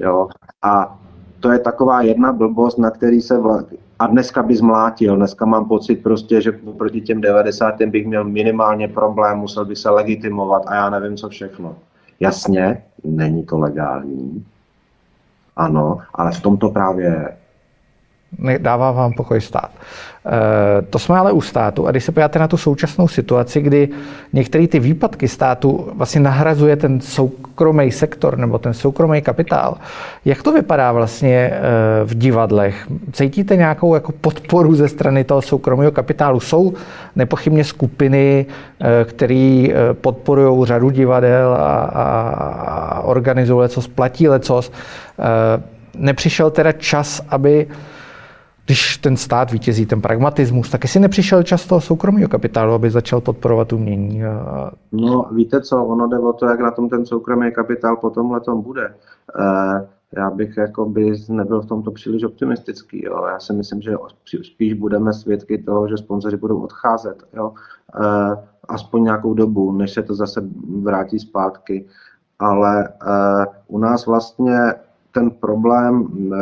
Jo? 0.00 0.28
A 0.62 0.98
to 1.42 1.52
je 1.52 1.58
taková 1.58 2.02
jedna 2.02 2.32
blbost, 2.32 2.78
na 2.78 2.90
který 2.90 3.20
se 3.20 3.38
vla... 3.38 3.64
a 3.98 4.06
dneska 4.06 4.42
by 4.42 4.56
zmlátil. 4.56 5.16
Dneska 5.16 5.44
mám 5.44 5.68
pocit 5.68 6.02
prostě, 6.02 6.40
že 6.40 6.52
proti 6.52 7.00
těm 7.00 7.20
90. 7.20 7.82
bych 7.82 8.06
měl 8.06 8.24
minimálně 8.24 8.88
problém, 8.88 9.38
musel 9.38 9.64
by 9.64 9.76
se 9.76 9.90
legitimovat 9.90 10.62
a 10.66 10.74
já 10.74 10.90
nevím 10.90 11.16
co 11.16 11.28
všechno. 11.28 11.76
Jasně, 12.20 12.82
není 13.04 13.44
to 13.44 13.58
legální. 13.58 14.46
Ano, 15.56 15.98
ale 16.14 16.32
v 16.32 16.40
tom 16.40 16.56
to 16.56 16.70
právě 16.70 17.36
dává 18.58 18.90
vám 18.90 19.12
pokoj 19.12 19.40
stát. 19.40 19.70
Eh, 20.26 20.82
to 20.82 20.98
jsme 20.98 21.18
ale 21.18 21.32
u 21.32 21.40
státu. 21.40 21.86
A 21.86 21.90
když 21.90 22.04
se 22.04 22.12
podíváte 22.12 22.38
na 22.38 22.48
tu 22.48 22.56
současnou 22.56 23.08
situaci, 23.08 23.60
kdy 23.60 23.88
některé 24.32 24.66
ty 24.66 24.78
výpadky 24.80 25.28
státu 25.28 25.88
vlastně 25.94 26.20
nahrazuje 26.20 26.76
ten 26.76 27.00
soukromý 27.00 27.92
sektor 27.92 28.38
nebo 28.38 28.58
ten 28.58 28.74
soukromý 28.74 29.22
kapitál, 29.22 29.76
jak 30.24 30.42
to 30.42 30.52
vypadá 30.52 30.92
vlastně 30.92 31.50
eh, 31.52 31.60
v 32.04 32.14
divadlech? 32.14 32.86
Cítíte 33.12 33.56
nějakou 33.56 33.94
jako 33.94 34.12
podporu 34.12 34.74
ze 34.74 34.88
strany 34.88 35.24
toho 35.24 35.42
soukromého 35.42 35.90
kapitálu? 35.90 36.40
Jsou 36.40 36.72
nepochybně 37.16 37.64
skupiny, 37.64 38.46
eh, 38.80 39.04
které 39.04 39.68
podporují 39.92 40.66
řadu 40.66 40.90
divadel 40.90 41.54
a, 41.54 41.74
a 41.84 43.00
organizují 43.00 43.60
lecos, 43.60 43.88
platí 43.88 44.28
lecos. 44.28 44.72
Nepřišel 45.98 46.50
teda 46.50 46.72
čas, 46.72 47.22
aby 47.28 47.66
když 48.66 48.96
ten 48.96 49.16
stát 49.16 49.52
vítězí 49.52 49.86
ten 49.86 50.00
pragmatismus, 50.00 50.70
tak 50.70 50.84
jestli 50.84 51.00
nepřišel 51.00 51.42
čas 51.42 51.66
toho 51.66 51.80
soukromého 51.80 52.28
kapitálu, 52.28 52.72
aby 52.72 52.90
začal 52.90 53.20
podporovat 53.20 53.72
umění? 53.72 54.22
No, 54.92 55.28
víte 55.32 55.60
co, 55.60 55.84
ono 55.84 56.06
jde 56.06 56.18
o 56.18 56.32
to, 56.32 56.46
jak 56.46 56.60
na 56.60 56.70
tom 56.70 56.88
ten 56.88 57.06
soukromý 57.06 57.52
kapitál 57.52 57.96
po 57.96 58.10
tomhle 58.10 58.40
tom 58.40 58.62
bude. 58.62 58.84
E, 58.84 58.94
já 60.16 60.30
bych 60.30 60.56
jako 60.56 60.86
by 60.86 61.12
nebyl 61.28 61.60
v 61.60 61.66
tomto 61.66 61.90
příliš 61.90 62.24
optimistický. 62.24 63.04
Jo. 63.04 63.24
Já 63.26 63.38
si 63.38 63.52
myslím, 63.52 63.82
že 63.82 63.96
spíš 64.42 64.74
budeme 64.74 65.12
svědky 65.12 65.58
toho, 65.58 65.88
že 65.88 65.96
sponzoři 65.96 66.36
budou 66.36 66.60
odcházet. 66.60 67.22
Jo. 67.36 67.52
E, 68.00 68.36
aspoň 68.68 69.04
nějakou 69.04 69.34
dobu, 69.34 69.72
než 69.72 69.92
se 69.92 70.02
to 70.02 70.14
zase 70.14 70.42
vrátí 70.82 71.18
zpátky. 71.18 71.86
Ale 72.38 72.84
e, 72.84 72.90
u 73.66 73.78
nás 73.78 74.06
vlastně 74.06 74.74
ten 75.12 75.30
problém 75.30 76.08
eh, 76.08 76.36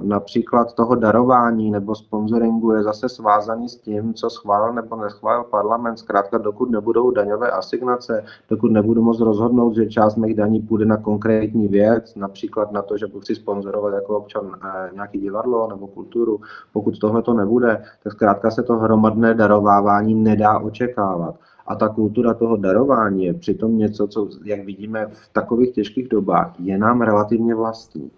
například 0.00 0.74
toho 0.74 0.94
darování 0.94 1.70
nebo 1.70 1.94
sponsoringu 1.94 2.72
je 2.72 2.82
zase 2.82 3.08
svázaný 3.08 3.68
s 3.68 3.76
tím, 3.76 4.14
co 4.14 4.30
schválil 4.30 4.74
nebo 4.74 4.96
neschválil 4.96 5.44
parlament. 5.44 5.98
Zkrátka, 5.98 6.38
dokud 6.38 6.70
nebudou 6.70 7.10
daňové 7.10 7.50
asignace, 7.50 8.24
dokud 8.50 8.70
nebudu 8.70 9.02
moct 9.02 9.20
rozhodnout, 9.20 9.74
že 9.74 9.86
část 9.86 10.16
mých 10.16 10.34
daní 10.34 10.60
půjde 10.60 10.84
na 10.84 10.96
konkrétní 10.96 11.68
věc, 11.68 12.14
například 12.14 12.72
na 12.72 12.82
to, 12.82 12.96
že 12.96 13.06
chci 13.20 13.34
sponzorovat 13.34 13.94
jako 13.94 14.16
občan 14.16 14.50
eh, 14.64 14.90
nějaký 14.94 15.18
divadlo 15.18 15.68
nebo 15.68 15.86
kulturu, 15.86 16.40
pokud 16.72 16.98
tohle 16.98 17.22
to 17.22 17.34
nebude, 17.34 17.82
tak 18.02 18.12
zkrátka 18.12 18.50
se 18.50 18.62
to 18.62 18.76
hromadné 18.76 19.34
darovávání 19.34 20.14
nedá 20.14 20.58
očekávat. 20.58 21.34
A 21.66 21.74
ta 21.74 21.88
kultura 21.88 22.34
toho 22.34 22.56
darování 22.56 23.24
je 23.24 23.34
přitom 23.34 23.78
něco, 23.78 24.08
co, 24.08 24.28
jak 24.44 24.64
vidíme 24.64 25.06
v 25.06 25.28
takových 25.32 25.70
těžkých 25.70 26.08
dobách, 26.08 26.54
je 26.58 26.78
nám 26.78 27.00
relativně 27.00 27.54
vlastní. 27.54 28.10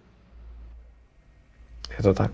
Je 1.97 2.03
to 2.03 2.13
tak. 2.13 2.31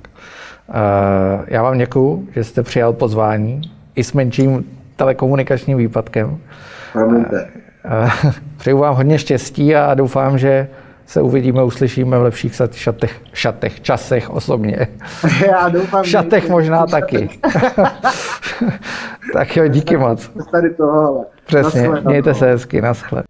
Eh, 0.70 1.46
já 1.48 1.64
vám 1.64 1.78
děkuju, 1.78 2.28
že 2.32 2.44
jste 2.44 2.64
přijal 2.64 2.94
pozvání 2.94 3.62
i 3.96 4.04
s 4.04 4.14
menším 4.14 4.78
telekomunikačním 4.96 5.78
výpadkem. 5.78 6.38
Promiňte. 6.94 7.48
Eh, 7.86 8.10
přeju 8.58 8.78
vám 8.78 8.96
hodně 8.96 9.20
štěstí 9.20 9.76
a 9.76 9.94
doufám, 9.94 10.38
že 10.38 10.68
se 11.06 11.22
uvidíme, 11.22 11.64
uslyšíme 11.64 12.20
v 12.20 12.22
lepších 12.22 12.62
šatech, 12.72 13.22
šatech 13.34 13.82
časech 13.82 14.30
osobně. 14.30 14.88
Já 15.48 15.70
doufám. 15.70 16.04
V 16.04 16.08
šatech 16.08 16.50
možná 16.50 16.86
taky. 16.86 17.30
tak 19.34 19.56
jo, 19.58 19.68
díky 19.68 19.98
moc. 19.98 20.32
Tady 20.52 20.74
toho. 20.74 21.26
Přesně, 21.46 21.90
mějte 21.90 22.34
se 22.34 22.46
hezky, 22.46 22.82
naschle. 22.82 23.24